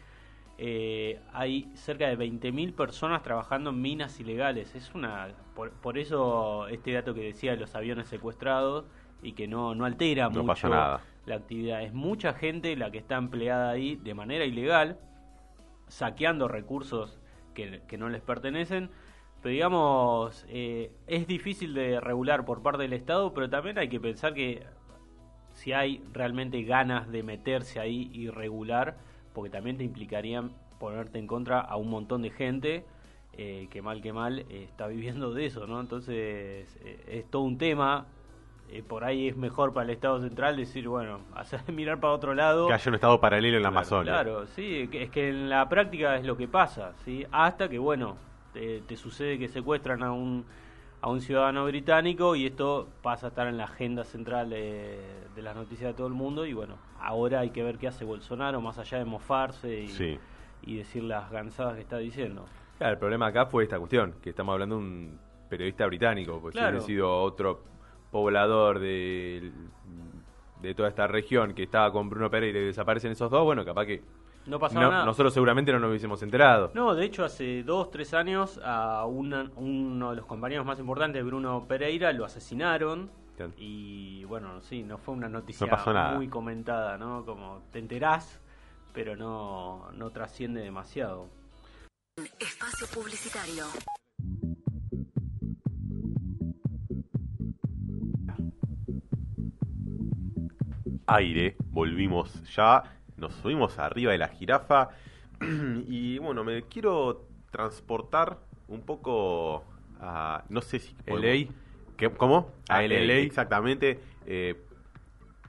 [0.58, 4.76] eh, hay cerca de 20.000 personas trabajando en minas ilegales.
[4.76, 8.86] Es una por, por eso este dato que decía de los aviones secuestrados
[9.22, 11.02] y que no, no altera No mucho nada.
[11.26, 11.82] la actividad.
[11.84, 15.00] Es mucha gente la que está empleada ahí de manera ilegal,
[15.88, 17.20] saqueando recursos
[17.54, 18.90] que, que no les pertenecen.
[19.44, 24.00] Pero digamos, eh, es difícil de regular por parte del Estado, pero también hay que
[24.00, 24.64] pensar que
[25.52, 28.96] si hay realmente ganas de meterse ahí y regular,
[29.34, 32.86] porque también te implicarían ponerte en contra a un montón de gente
[33.36, 35.80] eh, que mal que mal eh, está viviendo de eso, ¿no?
[35.80, 36.16] Entonces
[36.84, 38.06] eh, es todo un tema.
[38.88, 42.68] Por ahí es mejor para el Estado Central decir, bueno, hacer mirar para otro lado.
[42.68, 44.14] Que haya un estado paralelo en la Claro, Amazonia.
[44.14, 47.26] Claro, sí, es que en la práctica es lo que pasa, ¿sí?
[47.32, 48.18] Hasta que, bueno,
[48.54, 50.46] te, te sucede que secuestran a un,
[51.02, 55.00] a un ciudadano británico y esto pasa a estar en la agenda central de,
[55.36, 58.06] de las noticias de todo el mundo y, bueno, ahora hay que ver qué hace
[58.06, 60.18] Bolsonaro, más allá de mofarse y, Sí.
[60.62, 62.46] y decir las gansadas que está diciendo.
[62.78, 66.54] Claro, el problema acá fue esta cuestión, que estamos hablando de un periodista británico, pues
[66.54, 66.80] Claro.
[66.82, 67.64] si hubiera sido otro
[68.12, 69.52] poblador de,
[70.62, 73.86] de toda esta región que estaba con Bruno Pereira y desaparecen esos dos, bueno, capaz
[73.86, 74.02] que
[74.46, 75.06] No pasaba no- nada.
[75.06, 76.72] nosotros seguramente no nos hubiésemos enterado.
[76.74, 81.24] No, de hecho hace dos, tres años a una- uno de los compañeros más importantes,
[81.26, 83.10] Bruno Pereira, lo asesinaron
[83.58, 86.16] y bueno, sí, no fue una noticia No pasó nada.
[86.16, 87.26] muy comentada, ¿no?
[87.26, 88.40] Como te enterás,
[88.94, 91.28] pero no, no trasciende demasiado.
[92.40, 93.66] Espacio Publicitario.
[101.08, 102.84] aire, volvimos ya,
[103.18, 104.90] nos subimos arriba de la jirafa
[105.88, 109.64] y bueno, me quiero transportar un poco
[110.00, 110.96] a, no sé si...
[111.06, 111.48] LA.
[111.98, 112.50] ¿Qué- ¿Cómo?
[112.70, 113.00] A A LA.
[113.02, 114.00] LA, exactamente.
[114.26, 114.56] eh,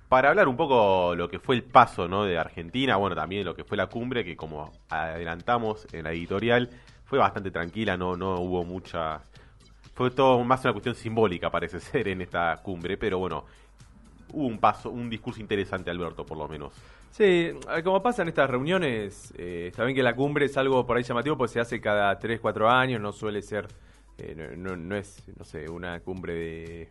[0.09, 2.25] para hablar un poco lo que fue el paso ¿no?
[2.25, 6.71] de Argentina, bueno, también lo que fue la cumbre, que como adelantamos en la editorial,
[7.07, 9.21] fue bastante tranquila, no, no hubo mucha...
[9.95, 13.45] Fue todo más una cuestión simbólica, parece ser, en esta cumbre, pero bueno,
[14.33, 16.73] hubo un paso, un discurso interesante, Alberto, por lo menos.
[17.15, 20.85] Sí, eh, como pasa en estas reuniones, eh, está bien que la cumbre es algo
[20.85, 23.69] por ahí llamativo, pues se hace cada 3, 4 años, no suele ser,
[24.19, 26.89] eh, no, no- es, no sé, una cumbre de,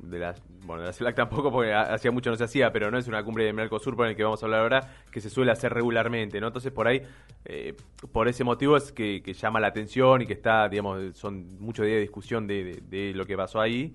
[0.00, 0.34] de la,
[0.66, 3.08] bueno, de la CELAC tampoco, porque ha- hacía mucho no se hacía, pero no es
[3.08, 5.72] una cumbre de Mercosur por el que vamos a hablar ahora, que se suele hacer
[5.74, 6.48] regularmente, ¿no?
[6.48, 7.02] Entonces por ahí,
[7.46, 7.76] eh,
[8.12, 11.96] por ese motivo es que, llama la atención y que está, digamos, son muchos días
[11.96, 13.92] de discusión de lo que pasó ahí.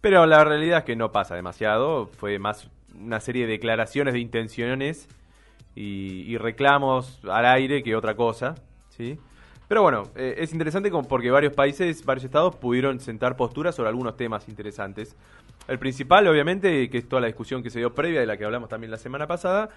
[0.00, 4.20] Pero la realidad es que no pasa demasiado, fue más una serie de declaraciones de
[4.20, 5.08] intenciones
[5.74, 8.54] y, reclamos al aire que otra cosa,
[8.90, 9.18] ¿sí?
[9.68, 14.16] Pero bueno, eh, es interesante porque varios países, varios estados pudieron sentar posturas sobre algunos
[14.16, 15.16] temas interesantes.
[15.68, 18.44] El principal, obviamente, que es toda la discusión que se dio previa, de la que
[18.44, 19.68] hablamos también la semana pasada,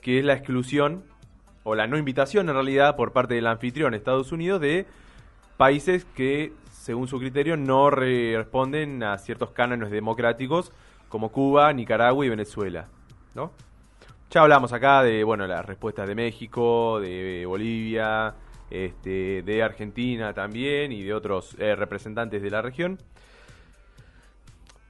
[0.00, 1.02] que es la exclusión,
[1.64, 4.86] o la no invitación en realidad, por parte del anfitrión Estados Unidos, de
[5.56, 10.72] países que, según su criterio, no re- responden a ciertos cánones democráticos,
[11.10, 12.88] como Cuba, Nicaragua y Venezuela,
[13.34, 13.50] ¿no?
[14.30, 18.32] Ya hablamos acá de, bueno, las respuestas de México, de Bolivia,
[18.70, 22.96] este, de Argentina también y de otros eh, representantes de la región.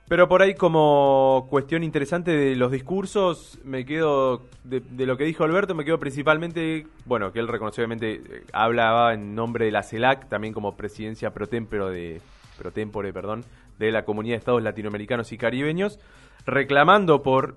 [0.08, 5.24] Pero por ahí como cuestión interesante de los discursos, me quedo, de, de lo que
[5.24, 9.82] dijo Alberto, me quedo principalmente, bueno, que él reconoció eh, hablaba en nombre de la
[9.82, 12.20] CELAC, también como presidencia pro tempore de,
[12.60, 13.42] pro tempore, perdón,
[13.78, 15.98] de la Comunidad de Estados Latinoamericanos y Caribeños,
[16.44, 17.56] reclamando por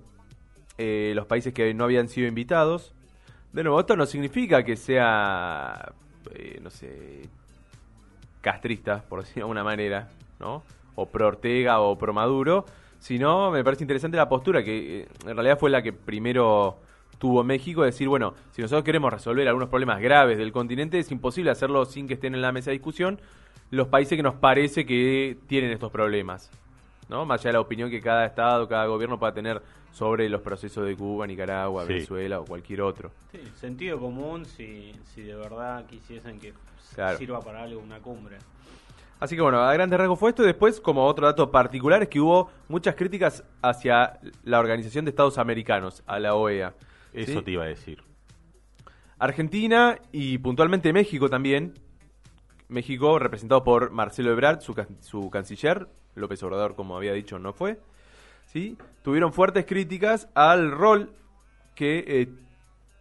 [0.78, 2.94] eh, los países que no habían sido invitados.
[3.52, 5.92] De nuevo, esto no significa que sea,
[6.34, 7.24] eh, no sé,
[8.40, 10.64] castrista, por decirlo de alguna manera, ¿no?
[10.96, 12.66] O pro Ortega o pro Maduro,
[13.00, 16.78] sino me parece interesante la postura que eh, en realidad fue la que primero
[17.20, 21.12] tuvo México, de decir, bueno, si nosotros queremos resolver algunos problemas graves del continente, es
[21.12, 23.20] imposible hacerlo sin que estén en la mesa de discusión
[23.74, 26.52] los países que nos parece que tienen estos problemas,
[27.10, 27.26] ¿no?
[27.26, 30.86] Más allá de la opinión que cada Estado, cada gobierno pueda tener sobre los procesos
[30.86, 31.94] de Cuba, Nicaragua, Sí.
[31.94, 33.12] Venezuela o cualquier otro.
[33.32, 36.54] Sí, sentido común si, si de verdad quisiesen que
[36.94, 37.18] Claro.
[37.18, 38.38] sirva para algo una cumbre.
[39.20, 40.44] Así que bueno, a grandes rasgos fue esto.
[40.44, 45.10] Y después, como otro dato particular, es que hubo muchas críticas hacia la Organización de
[45.10, 46.74] Estados Americanos, a la OEA.
[47.14, 47.42] Eso ¿sí?
[47.46, 48.04] te iba a decir.
[49.18, 51.74] Argentina y puntualmente México también.
[52.74, 55.88] México representado por Marcelo Ebrard, su, can- su canciller.
[56.16, 57.80] López Obrador, como había dicho, no fue.
[58.46, 58.78] ¿sí?
[59.04, 61.12] Tuvieron fuertes críticas al rol
[61.76, 62.30] que eh,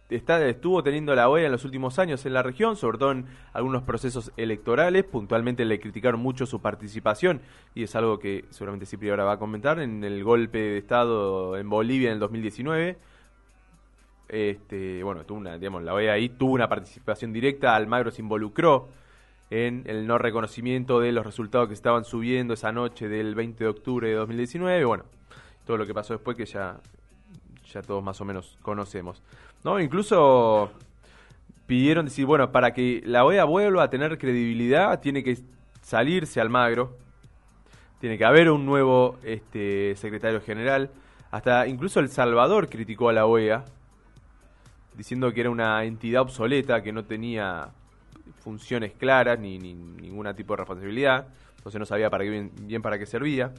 [0.09, 3.25] está, estuvo teniendo la OEA en los últimos años en la región, sobre todo en
[3.53, 5.03] algunos procesos electorales.
[5.03, 7.41] Puntualmente le criticaron mucho su participación,
[7.75, 11.55] y es algo que seguramente Cipri ahora va a comentar, en el golpe de Estado
[11.57, 12.97] en Bolivia en el 2019.
[14.29, 18.87] Este, bueno, tuvo una, digamos, la OEA ahí tuvo una participación directa, Almagro se involucró
[19.53, 23.69] en el no reconocimiento de los resultados que estaban subiendo esa noche del 20 de
[23.69, 25.03] octubre de 2019, bueno,
[25.63, 26.79] todo lo que pasó después que ya,
[27.71, 29.21] ya todos más o menos conocemos.
[29.63, 29.79] ¿No?
[29.79, 30.71] Incluso
[31.67, 35.37] pidieron decir, bueno, para que la OEA vuelva a tener credibilidad, tiene que
[35.83, 36.97] salirse Almagro,
[38.01, 40.89] tiene que haber un nuevo este, secretario general.
[41.29, 43.65] Hasta incluso El Salvador criticó a la OEA,
[44.97, 47.69] diciendo que era una entidad obsoleta, que no tenía
[48.43, 51.27] funciones claras ni, ni ningún tipo de responsabilidad,
[51.57, 53.53] entonces no sabía para qué bien, bien para qué servía.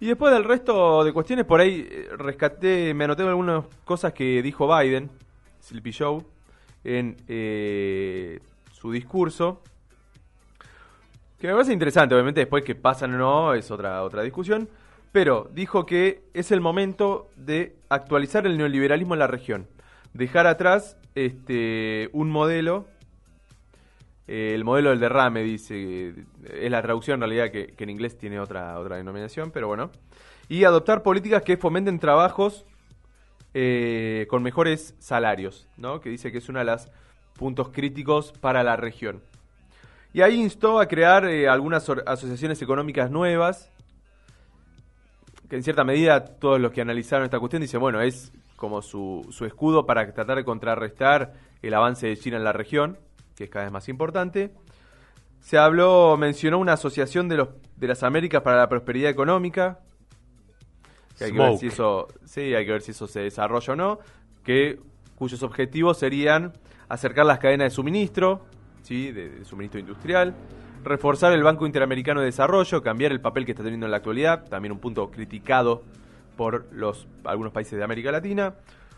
[0.00, 4.42] Y después del resto de cuestiones, por ahí eh, rescaté, me anoté algunas cosas que
[4.42, 5.10] dijo Biden,
[5.62, 6.24] Sleepy Show,
[6.84, 8.38] en eh,
[8.72, 9.62] su discurso.
[11.38, 14.68] Que me parece interesante, obviamente después que pasan o no es otra, otra discusión.
[15.10, 19.68] Pero dijo que es el momento de actualizar el neoliberalismo en la región.
[20.12, 22.86] Dejar atrás este, un modelo,
[24.26, 28.40] eh, el modelo del derrame, dice, es la traducción en realidad que, en inglés tiene
[28.40, 29.90] otra, otra denominación, pero bueno.
[30.48, 32.64] Y adoptar políticas que fomenten trabajos
[33.52, 36.00] eh, con mejores salarios, ¿no?
[36.00, 36.88] que dice que es uno de los
[37.34, 39.22] puntos críticos para la región.
[40.12, 43.70] Y ahí instó a crear eh, algunas asociaciones económicas nuevas,
[45.48, 49.26] que en cierta medida todos los que analizaron esta cuestión dicen, bueno, es como su,
[49.30, 52.98] su escudo para tratar de contrarrestar el avance de China en la región,
[53.34, 54.52] que es cada vez más importante.
[55.40, 59.80] Se habló, mencionó una asociación de, los, de las Américas para la prosperidad económica,
[61.18, 63.76] que hay que ver si eso, sí, hay que ver si eso se desarrolla o
[63.76, 63.98] no,
[64.42, 64.80] que
[65.16, 66.52] cuyos objetivos serían
[66.88, 68.46] acercar las cadenas de suministro,
[68.82, 70.34] sí, de, de suministro industrial,
[70.82, 74.48] reforzar el Banco Interamericano de Desarrollo, cambiar el papel que está teniendo en la actualidad,
[74.48, 75.82] también un punto criticado
[76.36, 78.54] por los algunos países de América Latina,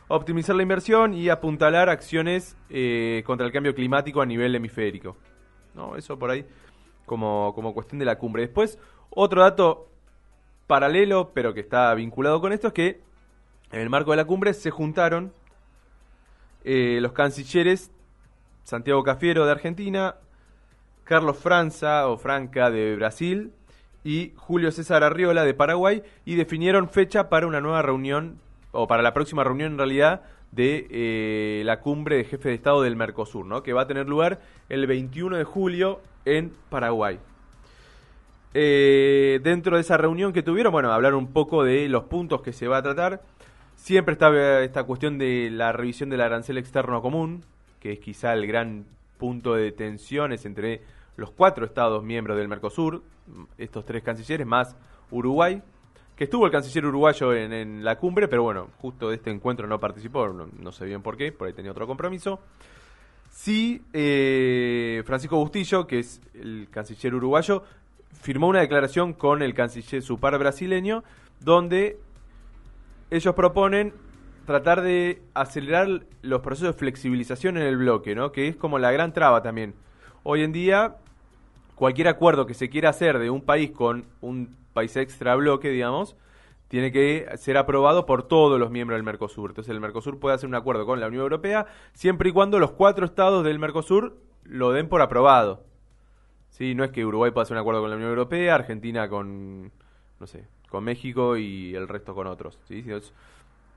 [0.09, 5.17] optimizar la inversión y apuntalar acciones eh, contra el cambio climático a nivel hemisférico.
[5.75, 5.97] ¿No?
[5.97, 6.45] Eso por ahí
[7.05, 8.43] como, como cuestión de la cumbre.
[8.43, 8.79] Después,
[9.11, 9.89] otro dato
[10.67, 13.01] paralelo, pero que está vinculado con esto, es que
[13.73, 15.33] en el marco de la cumbre se juntaron
[16.65, 17.91] eh, los cancilleres
[18.65, 20.17] Santiago Cafiero de Argentina,
[21.05, 23.53] Carlos Franza o Franca de Brasil
[24.03, 28.41] y Julio César Arriola de Paraguay y definieron fecha para una nueva reunión,
[28.77, 32.83] o para la próxima reunión en realidad, de eh, la cumbre de jefe de Estado
[32.83, 33.63] del Mercosur, ¿no?
[33.63, 37.19] que va a tener lugar el 21 de julio en Paraguay.
[38.55, 42.53] Eh, dentro de esa reunión que tuvieron, bueno, hablar un poco de los puntos que
[42.53, 43.23] se va a tratar.
[43.75, 47.45] Siempre está eh, esta cuestión de la revisión del arancel externo común,
[47.81, 48.87] que es quizá el gran
[49.19, 50.83] punto de tensiones entre
[51.17, 53.03] los cuatro estados miembros del Mercosur,
[53.59, 54.77] estos tres cancilleres, más
[55.11, 55.63] Uruguay,
[56.17, 59.79] que estuvo el canciller uruguayo en, la cumbre, pero bueno, justo de este encuentro no
[59.79, 62.41] participó, no, sé bien por qué, por ahí tenía otro compromiso.
[63.31, 67.63] Sí, eh, Francisco Bustillo, que es el canciller uruguayo,
[68.23, 71.05] firmó una declaración con el canciller su par brasileño,
[71.41, 71.99] donde
[73.11, 73.93] ellos proponen
[74.47, 78.33] tratar de acelerar los procesos de flexibilización en el bloque, ¿no?
[78.33, 79.75] Que es como la gran traba también.
[80.23, 80.97] Hoy en día,
[81.75, 86.17] cualquier acuerdo que se quiera hacer de un país con un país extra bloque, digamos,
[86.69, 89.51] tiene que ser aprobado por todos los miembros del Mercosur.
[89.51, 92.73] Entonces el Mercosur puede hacer un acuerdo con la Unión Europea siempre y cuando los
[92.73, 95.65] cuatro estados del Mercosur lo den por aprobado.
[96.51, 99.73] Sí, no es que Uruguay pueda hacer un acuerdo con la Unión Europea, Argentina con,
[100.21, 102.59] no sé, con México y el resto con otros.
[102.69, 102.83] ¿sí?
[102.83, 103.15] Sino es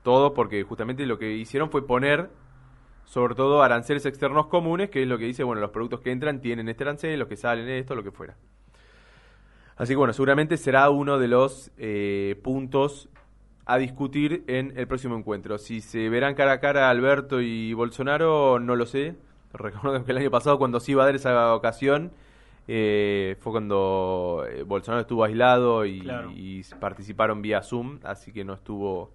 [0.02, 2.28] todo porque justamente lo que hicieron fue poner,
[3.04, 6.40] sobre todo, aranceles externos comunes, que es lo que dice, bueno, los productos que entran
[6.40, 8.36] tienen este arancel, los que salen esto, lo que fuera.
[9.80, 13.08] Así que bueno, seguramente será uno de los eh, puntos
[13.64, 15.56] a discutir en el próximo encuentro.
[15.56, 19.14] Si se verán cara a cara Alberto y Bolsonaro, no lo sé.
[19.54, 22.12] Recuerdo que el año pasado, cuando sí iba a dar esa ocasión,
[22.68, 26.30] eh, fue cuando eh, Bolsonaro estuvo aislado y, Claro.
[26.36, 29.10] y participaron vía Zoom, así que no estuvo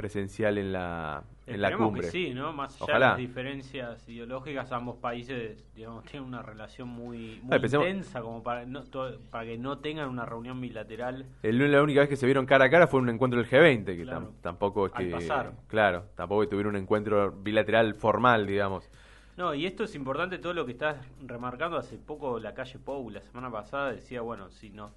[0.00, 2.00] presencial en la, en la cumbre.
[2.02, 2.52] que sí, ¿no?
[2.54, 3.06] Más allá Ojalá.
[3.06, 8.42] de las diferencias ideológicas, ambos países, digamos, tienen una relación muy, muy Ay, intensa como
[8.42, 8.82] para, no,
[9.30, 11.26] para que no tengan una reunión bilateral.
[11.42, 13.48] El- la única vez que se vieron cara a cara fue en un encuentro del
[13.50, 14.20] G20, que Claro.
[14.28, 15.52] tam- tampoco es Al pasar.
[15.68, 18.88] Claro, tampoco tuvieron un encuentro bilateral formal, digamos.
[19.36, 20.96] No, y esto es importante, todo lo que estás
[21.26, 21.76] remarcando.
[21.76, 24.90] Hace poco la calle Pou, la semana pasada, decía, bueno, si no.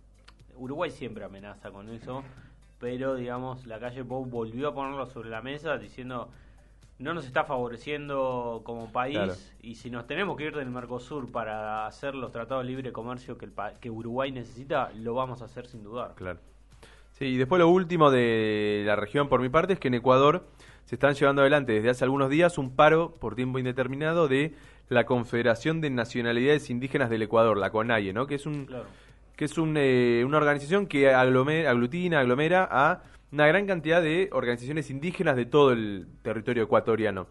[0.55, 2.23] Uruguay siempre amenaza con eso,
[2.83, 6.27] pero digamos, la calle Pou volvió a ponerlo sobre la mesa diciendo.
[6.99, 9.33] No nos está favoreciendo como país Claro.
[9.61, 13.35] y si nos tenemos que ir del Mercosur para hacer los tratados de libre comercio
[13.37, 16.13] que, el pa- que Uruguay necesita, lo vamos a hacer sin dudar.
[16.15, 16.39] Claro.
[17.13, 20.45] Sí, y después lo último de la región por mi parte es que en Ecuador
[20.85, 24.53] se están llevando adelante desde hace algunos días un paro por tiempo indeterminado de
[24.89, 28.27] la Confederación de Nacionalidades Indígenas del Ecuador, la CONAIE, ¿no?
[28.27, 28.85] Que es un Claro.
[29.35, 34.89] Que es un, eh, una organización que aglutina, aglomera a una gran cantidad de organizaciones
[34.91, 37.27] indígenas de todo el territorio ecuatoriano.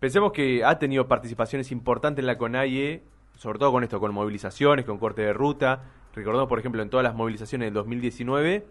[0.00, 3.02] Pensemos que ha tenido participaciones importantes en la CONAIE,
[3.38, 5.84] sobre todo con esto, con movilizaciones, con corte de ruta.
[6.12, 8.66] Recordemos, por ejemplo, en todas las movilizaciones del 2019,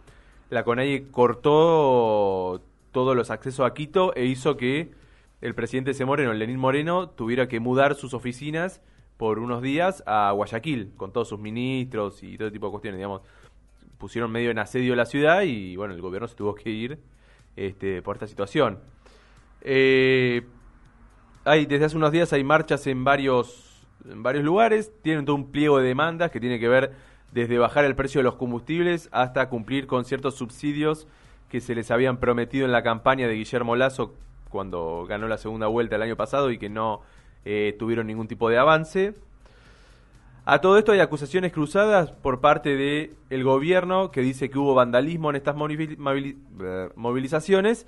[0.49, 4.91] la CONAIE cortó todos los accesos a Quito e hizo que
[5.39, 6.04] el presidente C.
[6.04, 8.82] Moreno, Lenín Moreno, tuviera que mudar sus oficinas
[9.22, 13.22] por unos días a Guayaquil, con todos sus ministros y todo tipo de cuestiones, digamos.
[13.99, 16.97] Pusieron medio en asedio la ciudad y, bueno, el gobierno se tuvo que ir
[17.55, 18.80] este, por esta situación.
[19.61, 20.41] Eh,
[21.45, 25.51] hay, desde hace unos días hay marchas en varios, en varios lugares, tienen todo un
[25.51, 26.91] pliego de demandas que tiene que ver
[27.32, 31.07] desde bajar el precio de los combustibles hasta cumplir con ciertos subsidios
[31.47, 34.15] que se les habían prometido en la campaña de Guillermo Lazo
[34.49, 37.01] cuando ganó la segunda vuelta el año pasado y que no
[37.45, 39.13] eh, tuvieron ningún tipo de avance.
[40.45, 44.73] A todo esto hay acusaciones cruzadas por parte del el gobierno que dice que hubo
[44.73, 47.85] vandalismo en estas eh, movilizaciones,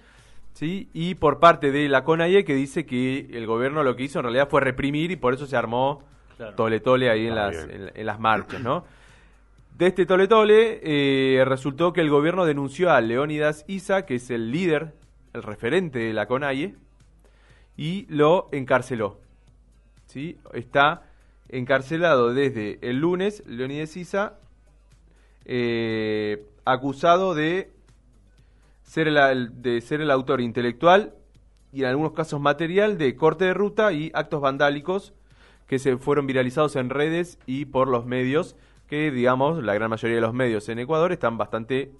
[0.53, 0.87] ¿sí?
[0.93, 4.23] y por parte de la CONAIE que dice que el gobierno lo que hizo en
[4.23, 6.03] realidad fue reprimir y por eso se armó
[6.37, 6.55] Claro.
[6.55, 8.85] tole tole ahí en las, en las marchas, ¿no?
[9.77, 14.29] De este tole tole eh, resultó que el gobierno denunció a Leónidas Isa, que es
[14.29, 14.93] el líder,
[15.33, 16.75] el referente de la CONAIE,
[17.75, 19.19] y lo encarceló.
[20.53, 21.03] Está
[21.49, 24.33] encarcelado desde el lunes, Leónidas Isa,
[25.45, 27.71] eh, acusado de
[28.83, 31.13] ser el, el- de ser el autor intelectual
[31.71, 35.13] y en algunos casos material de corte de ruta y actos vandálicos
[35.67, 38.55] que se fueron viralizados en redes y por los medios
[38.87, 41.91] que digamos la gran mayoría de los medios en Ecuador están bastante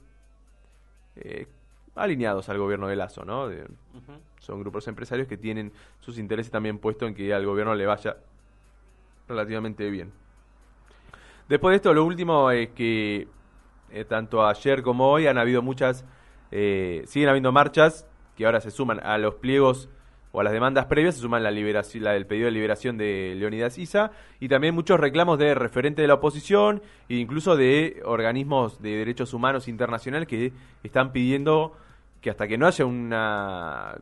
[1.16, 1.47] eh,
[1.95, 3.47] alineados al gobierno de Lazo, ¿no?
[3.47, 3.65] De-
[4.39, 8.17] son grupos empresarios que tienen sus intereses también puestos en que al gobierno le vaya
[9.27, 10.11] relativamente bien.
[11.47, 13.27] Después de esto, lo último es que
[13.91, 16.03] eh, tanto ayer como hoy han habido muchas,
[16.51, 19.89] eh, siguen habiendo marchas que ahora se suman a los pliegos
[20.36, 23.36] o a las demandas previas, se suman la, liberación, la del pedido de liberación de
[23.38, 28.81] Leonidas Isa y también muchos reclamos de referentes de la oposición e incluso de organismos
[28.81, 31.77] de derechos humanos internacionales que están pidiendo
[32.19, 33.95] que hasta que no haya una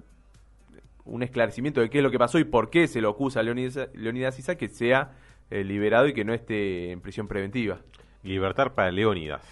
[1.03, 3.43] un esclarecimiento de qué es lo que pasó y por qué se lo acusa a
[3.43, 5.11] Leonidas, Leonidas Isa que sea
[5.49, 7.79] eh, liberado y que no esté en prisión preventiva.
[8.23, 9.43] Libertad para Leónidas.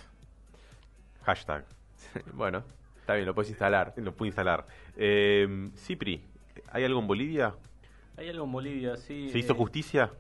[1.24, 1.66] Hashtag.
[2.34, 2.64] bueno,
[3.02, 3.94] está bien, lo puedes instalar.
[3.98, 4.66] Lo puedo instalar.
[4.96, 6.24] Eh, Cipri,
[6.72, 7.54] ¿hay algo en Bolivia?
[8.18, 9.30] Hay algo en Bolivia, sí.
[9.30, 10.12] ¿Se hizo eh, justicia?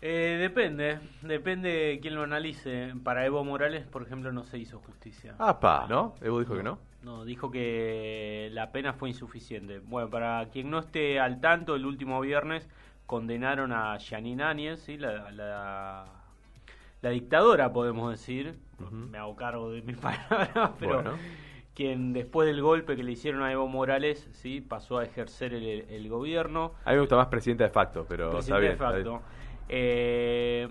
[0.00, 2.92] Eh, depende, depende de quién lo analice.
[3.04, 5.34] Para Evo Morales, por ejemplo, no se hizo justicia.
[5.38, 5.86] ¡Apa!
[5.88, 6.16] ¿No?
[6.20, 6.78] Evo dijo que no.
[7.02, 9.78] No, dijo que la pena fue insuficiente.
[9.80, 12.68] Bueno, para quien no esté al tanto, el último viernes
[13.06, 14.96] condenaron a Janine Áñez, ¿sí?
[14.96, 16.06] la, la,
[17.00, 18.56] la dictadora, podemos decir.
[18.90, 21.18] Me hago cargo de mis palabras, pero Bueno.
[21.74, 24.60] Quien después del golpe que le hicieron a Evo Morales, ¿sí?
[24.60, 26.72] pasó a ejercer el, el gobierno.
[26.84, 28.70] A mí me gusta más presidenta de facto, pero está Presidente bien.
[28.70, 29.04] de está bien.
[29.06, 29.22] facto.
[29.68, 30.68] Eh,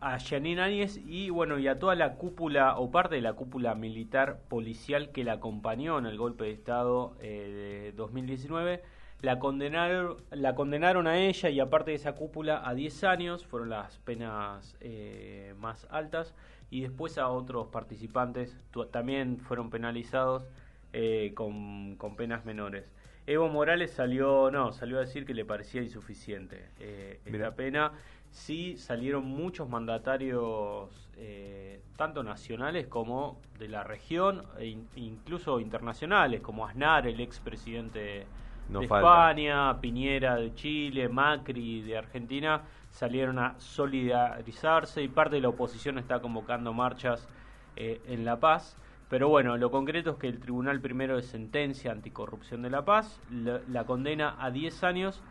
[0.00, 3.74] a Janine Áñez y bueno y a toda la cúpula o parte de la cúpula
[3.74, 8.82] militar policial que la acompañó en el golpe de estado eh, de 2019
[9.22, 13.70] la condenaron la condenaron a ella y aparte de esa cúpula a 10 años fueron
[13.70, 16.34] las penas eh, más altas
[16.72, 18.56] y después a otros participantes
[18.90, 20.48] también fueron penalizados
[20.92, 22.90] eh, con, con penas menores
[23.24, 27.92] Evo Morales salió, no, salió a decir que le parecía insuficiente eh, esta pena.
[28.32, 36.40] Sí salieron muchos mandatarios, eh, tanto nacionales como de la región, e in- incluso internacionales,
[36.40, 38.26] como Aznar, el expresidente
[38.68, 39.30] No de falta.
[39.30, 42.62] España, Piñera de Chile, Macri de Argentina,
[42.92, 47.26] salieron a solidarizarse y parte de la oposición está convocando marchas
[47.74, 48.76] eh, en La Paz.
[49.08, 53.20] Pero bueno, lo concreto es que el Tribunal Primero de Sentencia Anticorrupción de La Paz
[53.30, 55.22] la, condena a 10 años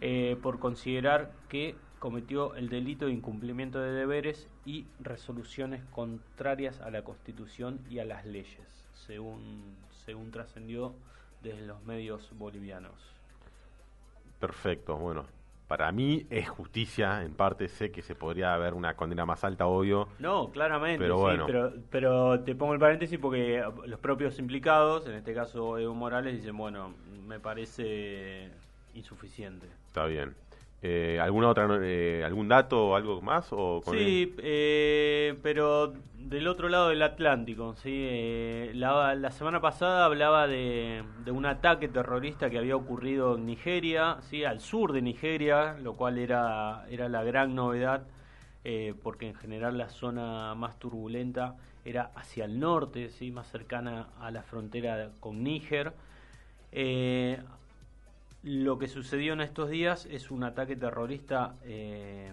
[0.00, 6.90] eh, por considerar que cometió el delito de incumplimiento de deberes y resoluciones contrarias a
[6.90, 10.94] la Constitución y a las leyes, según, según trascendió
[11.42, 12.94] desde los medios bolivianos.
[14.38, 15.35] Perfecto, bueno.
[15.66, 19.66] Para mí es justicia, en parte sé que se podría haber una condena más alta,
[19.66, 20.08] obvio.
[20.20, 21.46] No, claramente, Pero sí, bueno.
[21.46, 26.34] pero, pero te pongo el paréntesis porque los propios implicados, en este caso Evo Morales,
[26.34, 26.94] dicen, bueno,
[27.26, 28.50] me parece
[28.94, 29.66] insuficiente.
[29.88, 30.34] Está bien.
[30.82, 33.48] Eh, ¿Alguna otra, eh, algún dato o algo más?
[33.50, 37.90] O con Sí, eh, pero del otro lado del Atlántico, ¿sí?
[37.92, 43.46] Eh, la, la semana pasada hablaba de, de un ataque terrorista que había ocurrido en
[43.46, 44.44] Nigeria, ¿sí?
[44.44, 48.02] Al sur de Nigeria, lo cual era, era la gran novedad,
[48.64, 51.54] eh, porque en general la zona más turbulenta
[51.84, 53.30] era hacia el norte, ¿sí?
[53.30, 55.92] Más cercana a la frontera con Níger.
[58.48, 62.32] Lo que sucedió en estos días es un ataque terrorista eh,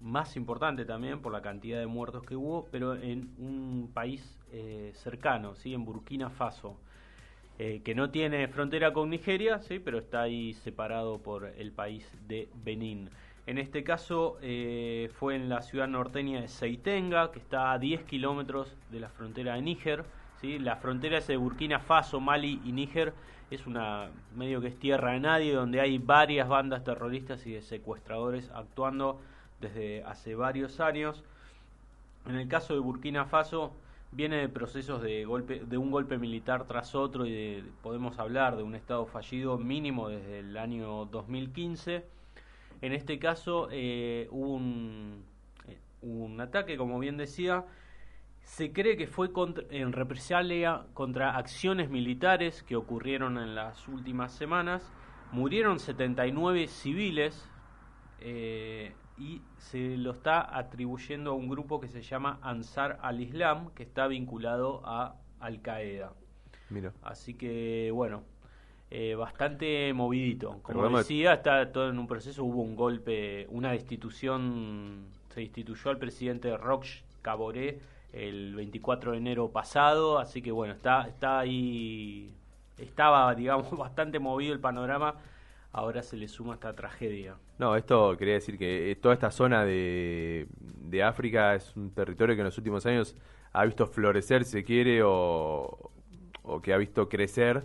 [0.00, 4.90] más importante también por la cantidad de muertos que hubo, pero en un país eh,
[4.96, 5.72] cercano, ¿sí?
[5.72, 6.80] en Burkina Faso,
[7.60, 9.78] eh, que no tiene frontera con Nigeria, ¿sí?
[9.78, 13.08] pero está ahí separado por el país de Benín.
[13.46, 18.74] En este caso fue en la ciudad norteña de Seitenga, que está a 10 kilómetros
[18.90, 20.04] de la frontera de Níger.
[20.40, 20.58] ¿Sí?
[20.58, 23.12] La frontera es de Burkina Faso, Mali y Níger.
[23.50, 27.62] Es una medio que es tierra de nadie, donde hay varias bandas terroristas y de
[27.62, 29.20] secuestradores actuando
[29.60, 31.22] desde hace varios años.
[32.28, 33.72] En el caso de Burkina Faso
[34.10, 38.56] viene de procesos de golpe de un golpe militar tras otro y de- podemos hablar
[38.56, 42.04] de un estado fallido mínimo desde el año 2015.
[42.82, 45.22] En este caso eh, hubo un,
[45.68, 47.64] eh, un ataque, como bien decía,
[48.46, 54.32] se cree que fue contra- en represalia contra acciones militares que ocurrieron en las últimas
[54.32, 54.88] semanas.
[55.32, 57.44] Murieron 79 civiles
[58.20, 63.82] eh, y se lo está atribuyendo a un grupo que se llama Ansar al-Islam, que
[63.82, 66.12] está vinculado a Al-Qaeda.
[66.70, 66.92] Mira.
[67.02, 68.22] Así que, bueno,
[68.90, 70.60] eh, bastante movidito.
[70.62, 72.44] Como decía, está todo en un proceso.
[72.44, 75.06] Hubo un golpe, una destitución.
[75.34, 77.80] Se destituyó al presidente Roch Caboré
[78.12, 80.18] el 24 de enero pasado.
[80.18, 82.34] Así que, bueno, está, está ahí.
[82.78, 85.14] Estaba, digamos, bastante movido el panorama.
[85.72, 87.36] Ahora se le suma esta tragedia.
[87.58, 92.34] No, esto quería decir que eh, toda esta zona de, de África es un territorio
[92.34, 93.14] que en los últimos años
[93.52, 95.90] ha visto florecer, si se quiere, o,
[96.42, 97.64] o que ha visto crecer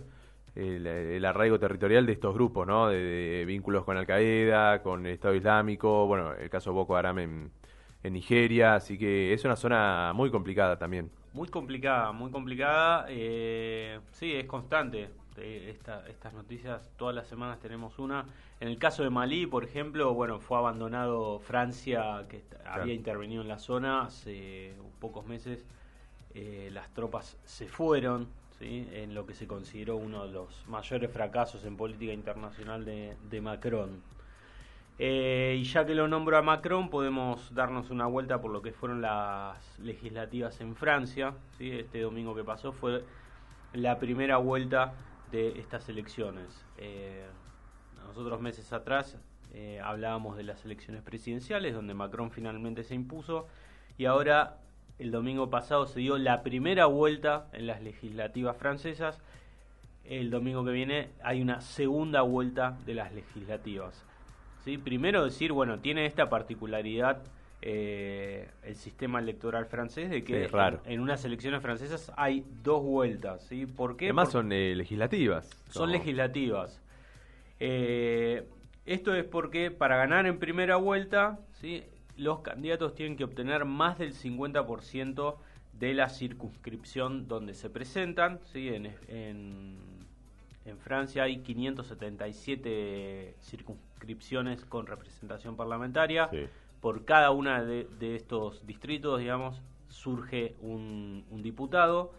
[0.54, 2.88] el, arraigo territorial de estos grupos, ¿no?
[2.88, 7.50] De, de vínculos con Al-Qaeda, con el Estado Islámico, bueno, el caso Boko Haram en,
[8.02, 11.10] en Nigeria, así que es una zona muy complicada también.
[11.32, 13.06] Muy complicada, muy complicada.
[13.08, 15.10] Eh, sí, es constante.
[15.38, 18.26] eh, esta- estas noticias, todas las semanas tenemos una.
[18.60, 23.48] En el caso de Malí, por ejemplo, bueno, fue abandonado Francia, que había intervenido en
[23.48, 25.64] la zona hace pocos meses.
[26.34, 28.28] Eh, las tropas se fueron,
[28.58, 28.86] ¿sí?
[28.92, 33.40] en lo que se consideró uno de los mayores fracasos en política internacional de, de
[33.40, 34.02] Macron.
[34.98, 38.72] Eh, y ya que lo nombro a Macron, podemos darnos una vuelta por lo que
[38.72, 41.34] fueron las legislativas en Francia.
[41.58, 43.04] Este domingo que pasó fue
[43.72, 44.92] la primera vuelta
[45.30, 46.64] de estas elecciones.
[46.76, 47.26] Eh,
[48.06, 49.18] nosotros meses atrás
[49.54, 53.48] eh, hablábamos de las elecciones presidenciales, donde Macron finalmente se impuso,
[53.96, 54.58] y ahora
[54.98, 59.20] el domingo pasado se dio la primera vuelta en las legislativas francesas.
[60.04, 64.04] El domingo que viene hay una segunda vuelta de las legislativas.
[64.64, 64.78] ¿Sí?
[64.78, 67.22] Primero decir, bueno, tiene esta particularidad
[67.64, 70.80] eh, el sistema electoral francés de que Sí, raro.
[70.84, 73.44] En, en unas elecciones francesas hay dos vueltas.
[73.44, 73.66] ¿sí?
[73.66, 74.06] ¿Por qué?
[74.06, 75.48] Además son eh, legislativas.
[75.70, 75.92] son No.
[75.92, 76.80] legislativas.
[77.60, 78.48] Eh,
[78.84, 81.84] esto es porque para ganar en primera vuelta, ¿sí?
[82.16, 85.36] los candidatos tienen que obtener más del 50%
[85.78, 88.40] de la circunscripción donde se presentan.
[88.52, 88.68] ¿sí?
[88.70, 89.76] En, en,
[90.64, 93.91] en Francia hay 577 circunscripciones
[94.68, 96.28] con representación parlamentaria.
[96.30, 96.46] Sí.
[96.80, 102.12] Por cada una de, de estos distritos, digamos, surge un, un diputado.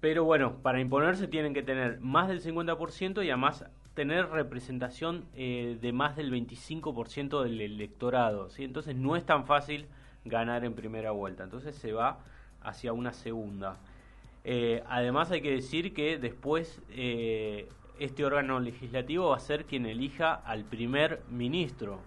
[0.00, 5.78] Pero bueno, para imponerse tienen que tener más del 50% y además tener representación eh,
[5.80, 8.50] de más del 25% del electorado.
[8.50, 8.64] ¿sí?
[8.64, 9.86] Entonces no es tan fácil
[10.24, 11.44] ganar en primera vuelta.
[11.44, 12.18] Entonces se va
[12.62, 13.76] hacia una segunda.
[14.44, 17.68] Eh, además hay que decir que después eh,
[17.98, 22.00] este órgano legislativo va a ser quien elija al primer ministro.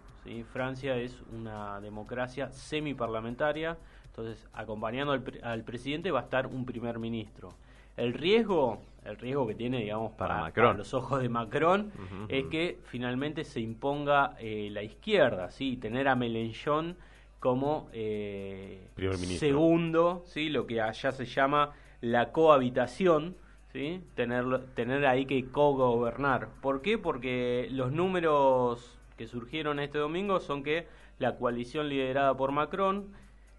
[0.51, 3.77] Francia es una democracia semiparlamentaria,
[4.07, 7.53] entonces acompañando al, pre- al presidente va a estar un primer ministro.
[7.95, 10.65] El riesgo, el riesgo que tiene, digamos, Para para, Macron.
[10.67, 11.91] para los ojos de Macron,
[12.27, 15.77] es que finalmente se imponga eh, la izquierda, ¿sí?
[15.77, 16.95] Tener a Mélenchon
[17.39, 20.49] como eh, Primer segundo, ¿sí?
[20.49, 21.71] Lo que allá se llama
[22.01, 23.35] la cohabitación,
[23.77, 24.01] ¿sí?
[24.15, 26.49] Tenerlo, tener ahí que co-gobernar.
[26.61, 26.97] ¿Por qué?
[26.97, 30.87] Porque los números que surgieron este domingo son que
[31.19, 33.09] la coalición liderada por Macron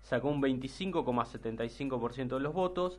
[0.02, 2.98] sacó un 25,75% de los votos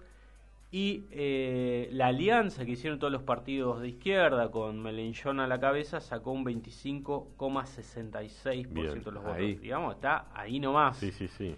[0.71, 5.59] y eh, la alianza que hicieron todos los partidos de izquierda con Melenchon a la
[5.59, 9.37] cabeza sacó un 25,66% Bien, de los votos.
[9.37, 9.55] ahí.
[9.55, 10.95] Digamos, está ahí nomás.
[10.97, 11.55] Sí, sí, sí.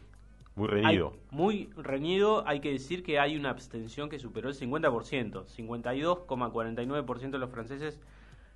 [0.62, 1.14] Muy Hay- reñido.
[1.32, 5.46] muy reñido, hay que decir que hay una abstención que superó el 50%.
[5.48, 8.00] 52,49% de los franceses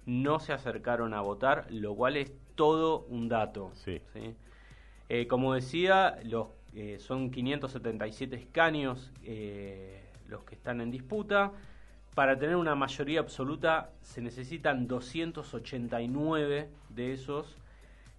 [0.05, 3.71] no se acercaron a votar, lo cual es todo un dato.
[3.73, 4.01] Sí.
[5.09, 11.53] Eh, como decía, los, eh, son 577 escaños eh, los que están en disputa.
[12.13, 17.57] Para tener una mayoría absoluta se necesitan 289 de esos.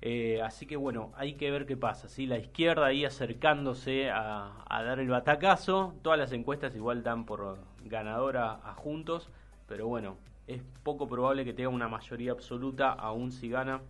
[0.03, 2.09] Eh, así que bueno, hay que ver qué pasa.
[2.09, 2.26] ¿sí?
[2.26, 5.94] La izquierda ahí acercándose a, dar el batacazo.
[6.03, 9.28] Todas las encuestas igual dan por ganadora a Juntos.
[9.68, 10.16] Pero bueno,
[10.47, 13.80] es poco probable que tenga una mayoría absoluta aún si gana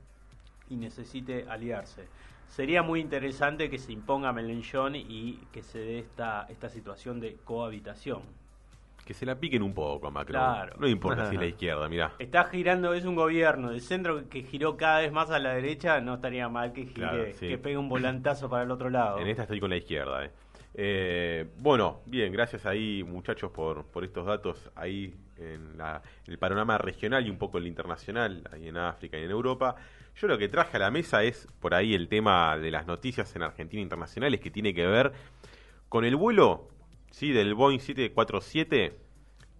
[0.70, 2.09] y necesite aliarse.
[2.48, 7.36] Sería muy interesante que se imponga Melenchon y que se dé esta, esta situación de
[7.44, 8.22] cohabitación.
[9.07, 10.38] Que se la piquen un poco a Macron.
[10.42, 10.76] Claro.
[10.78, 12.12] No importa si es la izquierda, mirá.
[12.18, 16.00] Está girando, es un gobierno de centro que giró cada vez más a la derecha,
[16.00, 17.46] no estaría mal que gire, Claro, sí.
[17.48, 19.20] que pegue un volantazo para el otro lado.
[19.20, 20.24] En esta estoy con la izquierda.
[20.24, 20.30] eh.
[20.78, 26.38] Eh, bueno, bien, gracias ahí muchachos por, por estos datos ahí en, la- en el
[26.38, 29.76] panorama regional y un poco el internacional, ahí en África y en Europa.
[30.16, 33.34] Yo lo que traje a la mesa es por ahí el tema de las noticias
[33.36, 35.12] en Argentina internacionales que tiene que ver
[35.88, 36.68] con el vuelo
[37.16, 38.92] sí del Boeing 747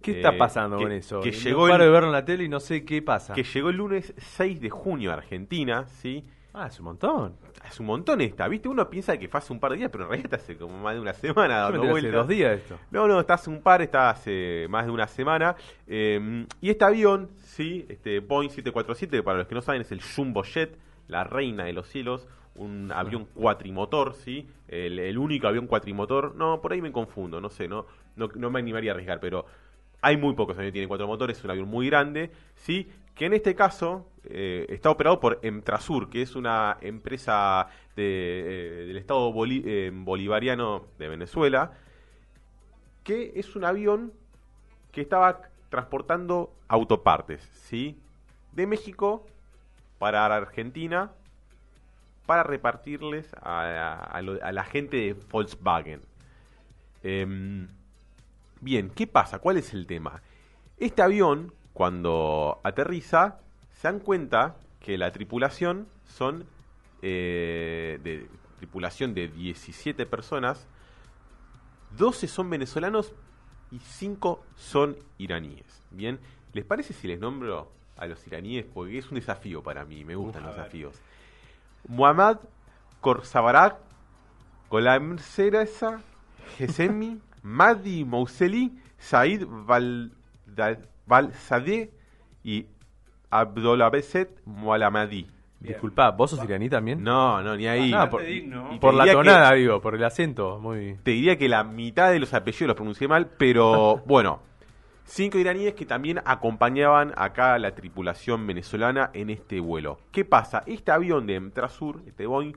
[0.01, 1.21] ¿Qué eh, está pasando que- con eso?
[1.21, 3.33] Que No llegó, paro el, de verlo en la tele y no sé qué pasa.
[3.33, 6.23] que llegó el lunes 6 de junio a Argentina, ¿sí?
[6.53, 7.35] Ah, es un montón.
[7.63, 8.67] Hace un montón esta, ¿viste?
[8.69, 10.77] Uno piensa que fue hace un par de días, pero en realidad está hace como
[10.77, 12.79] más de una semana Yo me hace dos días esto.
[12.91, 15.55] No, no, está hace un par, está hace más de una semana.
[15.87, 19.91] Eh, y este avión, sí, este Boeing 747, que para los que no saben es
[19.91, 20.77] el Jumbo Jet,
[21.07, 22.27] la reina de los cielos,
[22.57, 26.35] un avión cuatrimotor, sí, el, único avión cuatrimotor.
[26.35, 27.85] No, por ahí me confundo, no sé, no,
[28.15, 29.45] no, me animaría a arriesgar, pero
[30.01, 33.25] hay muy pocos aviones que tienen cuatro motores, es un avión muy grande, sí, que
[33.25, 39.33] en este caso eh, está operado por Emtrasur, que es una empresa eh, del Estado
[39.45, 41.71] eh, bolivariano de Venezuela,
[43.03, 44.13] que es un avión
[44.91, 47.97] que estaba transportando autopartes, ¿sí?
[48.51, 49.25] De México
[49.97, 51.11] para Argentina
[52.27, 56.01] para repartirles a, a lo- a la gente de Volkswagen.
[57.01, 57.67] Em,
[58.61, 59.39] bien, ¿qué pasa?
[59.39, 60.21] ¿Cuál es el tema?
[60.77, 63.39] Este avión, cuando aterriza,
[63.71, 66.45] se dan cuenta que la tripulación son
[67.01, 70.67] eh, de tripulación de 17 personas,
[71.97, 73.13] 12 son venezolanos
[73.71, 75.81] y 5 son iraníes.
[75.91, 76.19] Bien,
[76.53, 78.65] ¿les parece si les nombro a los iraníes?
[78.65, 80.95] Porque es un desafío para mí, me gustan Uf, los desafíos.
[81.87, 82.37] Muhammad
[83.01, 83.75] Korsabarak,
[84.69, 86.01] Golam Seresa,
[86.59, 89.43] Hesemi, Madi Mouseli, Said
[91.05, 91.91] Valsadeh
[92.43, 92.65] y
[93.29, 95.27] Abdolabeset Mualamadi.
[95.59, 97.03] Disculpa, ¿vos sos iraní también?
[97.03, 97.91] No, no, ni ahí.
[97.93, 98.69] Ah, por, digno.
[98.73, 100.59] y por la que- tonada, digo, por el acento.
[100.59, 100.97] Muy...
[101.01, 104.41] Te diría que la mitad de los apellidos los pronuncié mal, pero bueno.
[105.09, 109.99] Cinco iraníes que también acompañaban acá a la tripulación venezolana en este vuelo.
[110.11, 110.63] ¿Qué pasa?
[110.65, 112.53] Este avión de Emtrasur, este Boeing,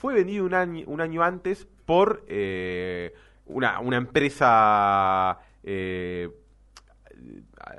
[0.00, 0.52] fue vendido un
[1.00, 3.14] año, antes por eh,
[3.46, 6.28] una, empresa eh,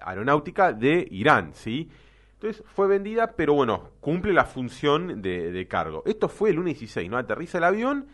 [0.01, 1.91] aeronáutica de Irán, ¿sí?
[2.35, 6.01] Entonces fue vendida, pero bueno, cumple la función de, cargo.
[6.05, 7.17] Esto fue el lunes 16, ¿no?
[7.17, 8.07] Aterriza el avión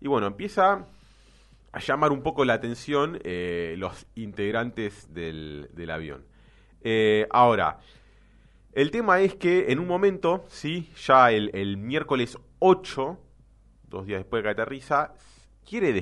[0.00, 0.86] y bueno, empieza
[1.78, 6.24] llamar un poco la atención eh, los integrantes del, del avión.
[6.82, 7.78] Eh, ahora,
[8.72, 13.18] el tema es que en un momento, sí, ya el, el miércoles 8,
[13.88, 15.14] dos días después de que aterriza,
[15.64, 15.92] quiere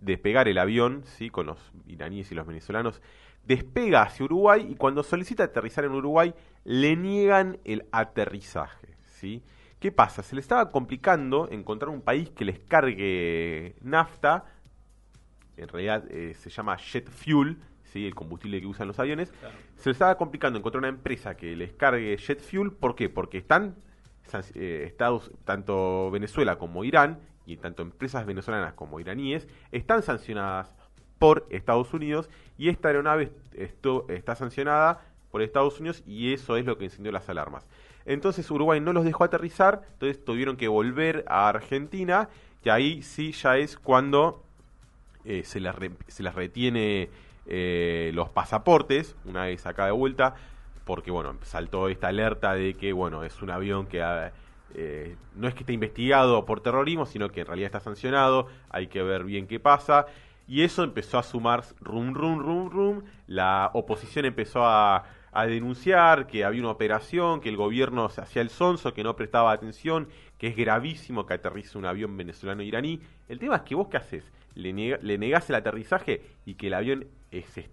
[0.00, 3.00] despegar el avión, sí, con los iraníes y los venezolanos,
[3.44, 9.42] despega hacia Uruguay y cuando solicita aterrizar en Uruguay le niegan el aterrizaje, ¿sí?
[9.78, 10.22] ¿Qué pasa?
[10.22, 14.44] Se le estaba complicando encontrar un país que les cargue nafta,
[15.60, 18.06] en realidad eh, se llama jet fuel, ¿sí?
[18.06, 19.32] el combustible que usan los aviones,
[19.76, 23.08] se le estaba complicando encontrar una empresa que les cargue jet fuel, ¿por qué?
[23.08, 23.76] Porque están
[24.54, 30.74] eh, Estados, tanto Venezuela como Irán, y tanto empresas venezolanas como iraníes, están sancionadas
[31.18, 36.64] por Estados Unidos y esta aeronave esto, está sancionada por Estados Unidos y eso es
[36.64, 37.66] lo que encendió las alarmas.
[38.06, 42.28] Entonces Uruguay no los dejó aterrizar, entonces tuvieron que volver a Argentina
[42.64, 44.44] y ahí sí ya es cuando
[45.24, 47.10] eh, se, les retiene
[47.46, 50.34] eh, los pasaportes una vez acá de vuelta,
[50.84, 54.32] porque bueno, saltó esta alerta de que bueno, es un avión que ah,
[54.74, 58.86] eh, no es que esté investigado por terrorismo, sino que en realidad está sancionado, hay
[58.86, 60.06] que ver bien qué pasa.
[60.46, 63.02] Y eso empezó a sumar rum, rum, rum, rum.
[63.28, 68.42] La oposición empezó a, a denunciar que había una operación, que el gobierno se hacía
[68.42, 70.08] el sonso, que no prestaba atención,
[70.38, 73.00] que es gravísimo que aterrice un avión venezolano iraní.
[73.28, 74.24] El tema es que vos qué haces?
[74.54, 77.68] Le, niega- le negás el aterrizaje y que el avión se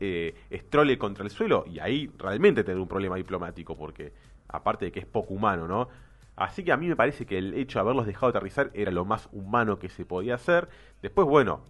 [0.00, 4.12] eh, estrole contra el suelo y ahí realmente tener un problema diplomático porque
[4.48, 5.88] aparte de que es poco humano, ¿no?
[6.34, 9.04] Así que a mí me parece que el hecho de haberlos dejado aterrizar era lo
[9.04, 10.68] más humano que se podía hacer.
[11.02, 11.60] Después, bueno,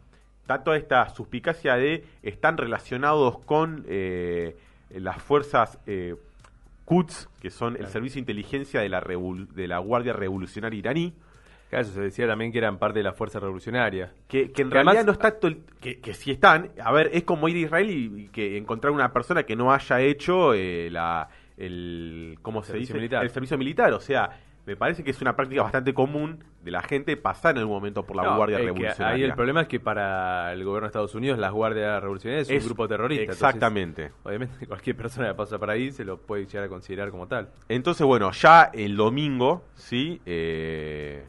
[0.42, 4.56] está toda esta suspicacia de están relacionados con eh,
[4.90, 6.14] las fuerzas eh,
[6.84, 11.12] Quds, que son el servicio de inteligencia de la, revol- de la Guardia Revolucionaria iraní,
[11.72, 14.12] Claro, eso se decía también que eran parte de la fuerza revolucionaria.
[14.28, 16.70] que, que en Que realidad además- no está todo el- que, que sí están.
[16.78, 19.72] A ver, es como ir a Israel y, y que encontrar una persona que no
[19.72, 22.98] haya hecho eh, la, el, ¿cómo se servicio dice?
[22.98, 23.24] militar.
[23.24, 23.90] El servicio militar.
[23.94, 27.60] O sea, me parece que es una práctica bastante común de la gente pasar en
[27.60, 29.06] algún momento por la No, Guardia Revolucionaria.
[29.08, 32.56] Ahí el problema es que para el gobierno de Estados Unidos las guardias revolucionarias es,
[32.58, 33.22] Es- un grupo terrorista.
[33.22, 34.12] entonces, Exactamente.
[34.24, 37.48] obviamente cualquier persona que pasa por ahí se lo puede llegar a considerar como tal.
[37.68, 40.20] Entonces, bueno, ya el domingo, ¿sí?
[40.26, 41.24] Eh,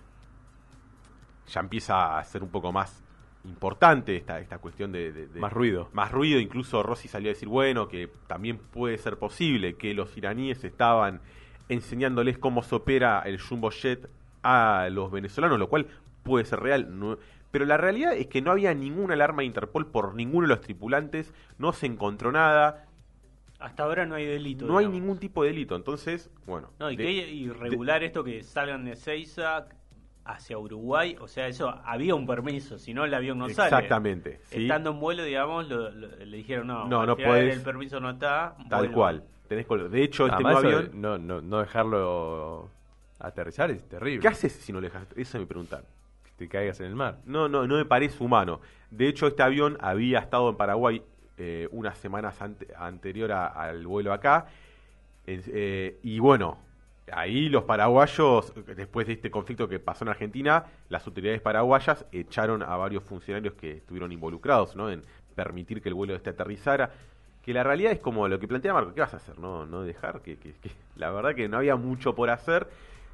[1.53, 3.03] ya empieza a ser un poco más
[3.45, 5.89] importante esta, esta cuestión de, de- de- Más ruido.
[5.93, 10.15] Más ruido, incluso Rossi salió a decir, bueno, que también puede ser posible que los
[10.17, 11.19] iraníes estaban
[11.69, 14.09] enseñándoles cómo se opera el jumbo jet
[14.43, 15.87] a los venezolanos, lo cual
[16.23, 16.97] puede ser real.
[16.99, 17.17] no-
[17.51, 20.61] pero la realidad es que no había ninguna alarma de Interpol por ninguno de los
[20.61, 22.87] tripulantes, no se encontró nada,
[23.59, 24.65] Hasta ahora no hay delito.
[24.65, 25.01] no hay digamos.
[25.01, 25.75] ningún tipo de delito.
[25.75, 26.71] Entonces, bueno.
[26.79, 29.67] No, y de- que irregular esto que salgan de Seiza
[30.25, 33.67] hacia Uruguay, o sea, eso había un permiso, si no el avión no sale.
[33.67, 34.61] Exactamente, ¿sí?
[34.63, 37.55] Estando en vuelo, digamos, lo- lo- le dijeron no, No, no podés.
[37.57, 38.55] el permiso no está.
[38.69, 38.93] Tal vuelvan.
[38.93, 39.23] cual.
[39.49, 41.01] Tenés de hecho, este Además, nuevo eso avión.
[41.01, 42.69] no, no, no dejarlo
[43.19, 44.21] aterrizar es terrible.
[44.21, 45.05] ¿Qué haces si no le dejas?
[45.15, 45.81] Eso me preguntan.
[46.23, 47.19] Que te caigas en el mar.
[47.25, 48.61] No, no, no me parece humano.
[48.89, 51.01] De hecho, este avión había estado en Paraguay
[51.37, 54.45] eh, unas semanas ante- anterior a- al vuelo acá.
[55.25, 56.57] En- eh, y bueno,
[57.11, 62.63] ahí los paraguayos, después de este conflicto que pasó en Argentina, las autoridades paraguayas echaron
[62.63, 64.89] a varios funcionarios que estuvieron involucrados ¿no?
[64.89, 65.01] en
[65.35, 66.91] permitir que el vuelo este aterrizara.
[67.43, 69.37] Que la realidad es como lo que plantea Marco, ¿qué vas a hacer?
[69.37, 72.67] No, no dejar, que, que- que- la verdad que no había mucho por hacer.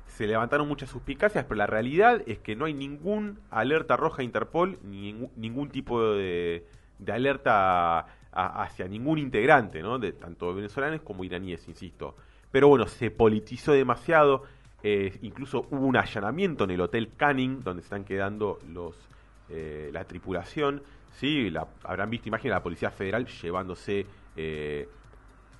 [0.06, 4.26] Se levantaron muchas suspicacias, pero la realidad es que no hay ningún alerta roja a
[4.26, 6.64] Interpol, ni ningún, tipo de,
[7.00, 9.98] de alerta a- hacia ningún integrante, ¿no?
[9.98, 12.16] De tanto venezolanos como iraníes, insisto.
[12.52, 14.44] Pero bueno, se politizó demasiado.
[14.84, 19.10] eh, incluso hubo un allanamiento en el hotel Canning, donde están quedando los
[19.50, 20.84] eh, la tripulación.
[21.12, 24.88] Sí, la, habrán visto imágenes de la Policía Federal llevándose eh,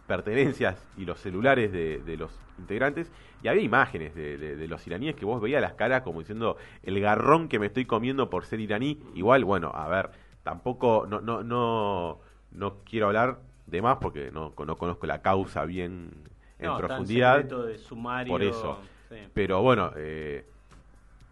[0.08, 3.12] pertenencias y los celulares de, de los integrantes.
[3.42, 7.00] Y había imágenes de, de- los iraníes que vos veías las caras como diciendo el
[7.00, 9.00] garrón que me estoy comiendo por ser iraní.
[9.14, 10.12] Igual, bueno, a ver,
[10.44, 12.20] tampoco, no, no, no,
[12.52, 16.88] no quiero hablar de más porque no, no conozco la causa bien en No, está
[16.88, 17.36] profundidad.
[17.36, 18.80] secreto de sumario, por eso.
[19.10, 19.16] sí.
[19.34, 20.46] Pero bueno, eh,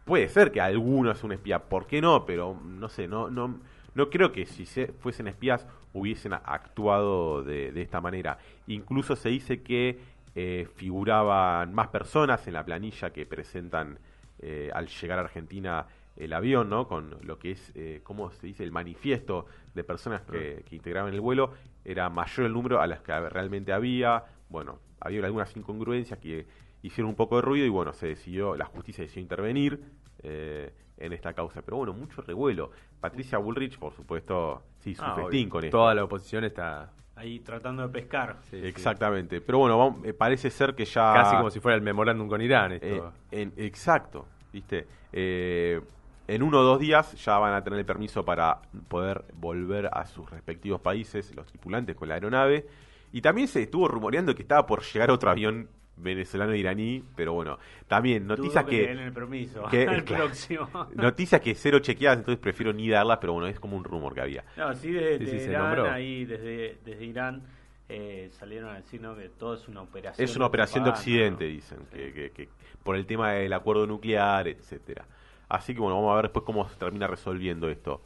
[0.05, 2.25] puede ser que alguno es un espía, ¿por qué no?
[2.25, 3.59] Pero no sé, no, no,
[3.93, 8.37] no creo que si se, fuesen espías hubiesen actuado de, de esta manera.
[8.67, 9.99] Incluso se dice que
[10.35, 13.97] eh, figuraban más personas en la planilla que presentan
[14.39, 16.87] eh, al llegar a Argentina el avión, ¿no?
[16.87, 18.63] Con lo que es, eh, ¿cómo se dice?
[18.63, 21.53] El manifiesto de personas que, que integraban el vuelo.
[21.83, 24.25] Era mayor el número a las que realmente había.
[24.49, 26.45] Bueno, había algunas incongruencias que
[26.81, 29.79] hicieron un poco de ruido y bueno, se decidió, la justicia decidió intervenir
[30.23, 31.61] eh, en esta causa.
[31.61, 32.71] Pero bueno, mucho revuelo.
[32.99, 35.77] Patricia Bullrich, por supuesto, sí, su Ah, festín con esto.
[35.77, 38.37] Toda la oposición está Ahí tratando de pescar.
[38.43, 38.67] sí, sí.
[38.67, 39.41] Exactamente.
[39.41, 41.13] Pero bueno, vamos- eh, parece ser que ya...
[41.15, 42.73] casi como si fuera el memorándum con Irán.
[42.73, 42.85] Esto.
[43.31, 44.85] Eh, en- exacto, ¿viste?
[45.11, 45.81] Eh,
[46.27, 50.05] en uno o dos días ya van a tener el permiso para poder volver a
[50.05, 52.67] sus respectivos países, los tripulantes con la aeronave.
[53.11, 58.27] Y también se estuvo rumoreando que estaba por llegar otro avión venezolano-iraní, pero bueno, también
[58.27, 58.89] noticias Dudo que, le que...
[58.95, 60.25] den el permiso que- al claro.
[60.25, 60.69] próximo.
[60.95, 64.21] Noticias que cero chequeadas, entonces prefiero ni darlas, pero bueno, es como un rumor que
[64.21, 64.43] había.
[64.55, 65.91] No, sí, desde Sí, sí, Irán, nombró.
[65.91, 67.43] ahí desde, desde Irán
[67.89, 69.15] eh, salieron a decir ¿no?
[69.15, 70.23] que todo es una operación.
[70.23, 71.51] Es una operación de Occidente, ¿no?
[71.51, 72.49] dicen, que, que- que
[72.83, 75.05] por el tema del acuerdo nuclear, etcétera.
[75.49, 78.01] Así que bueno, vamos a ver después cómo se termina resolviendo esto.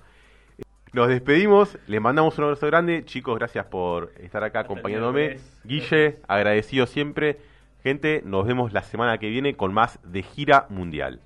[0.94, 3.06] Nos despedimos, les mandamos un abrazo grande.
[3.06, 5.38] Chicos, gracias por estar acá acompañándome.
[5.64, 7.40] Guille, agradecido siempre.
[7.82, 11.22] Gente, nos vemos la semana que viene con más de Gira Mundial.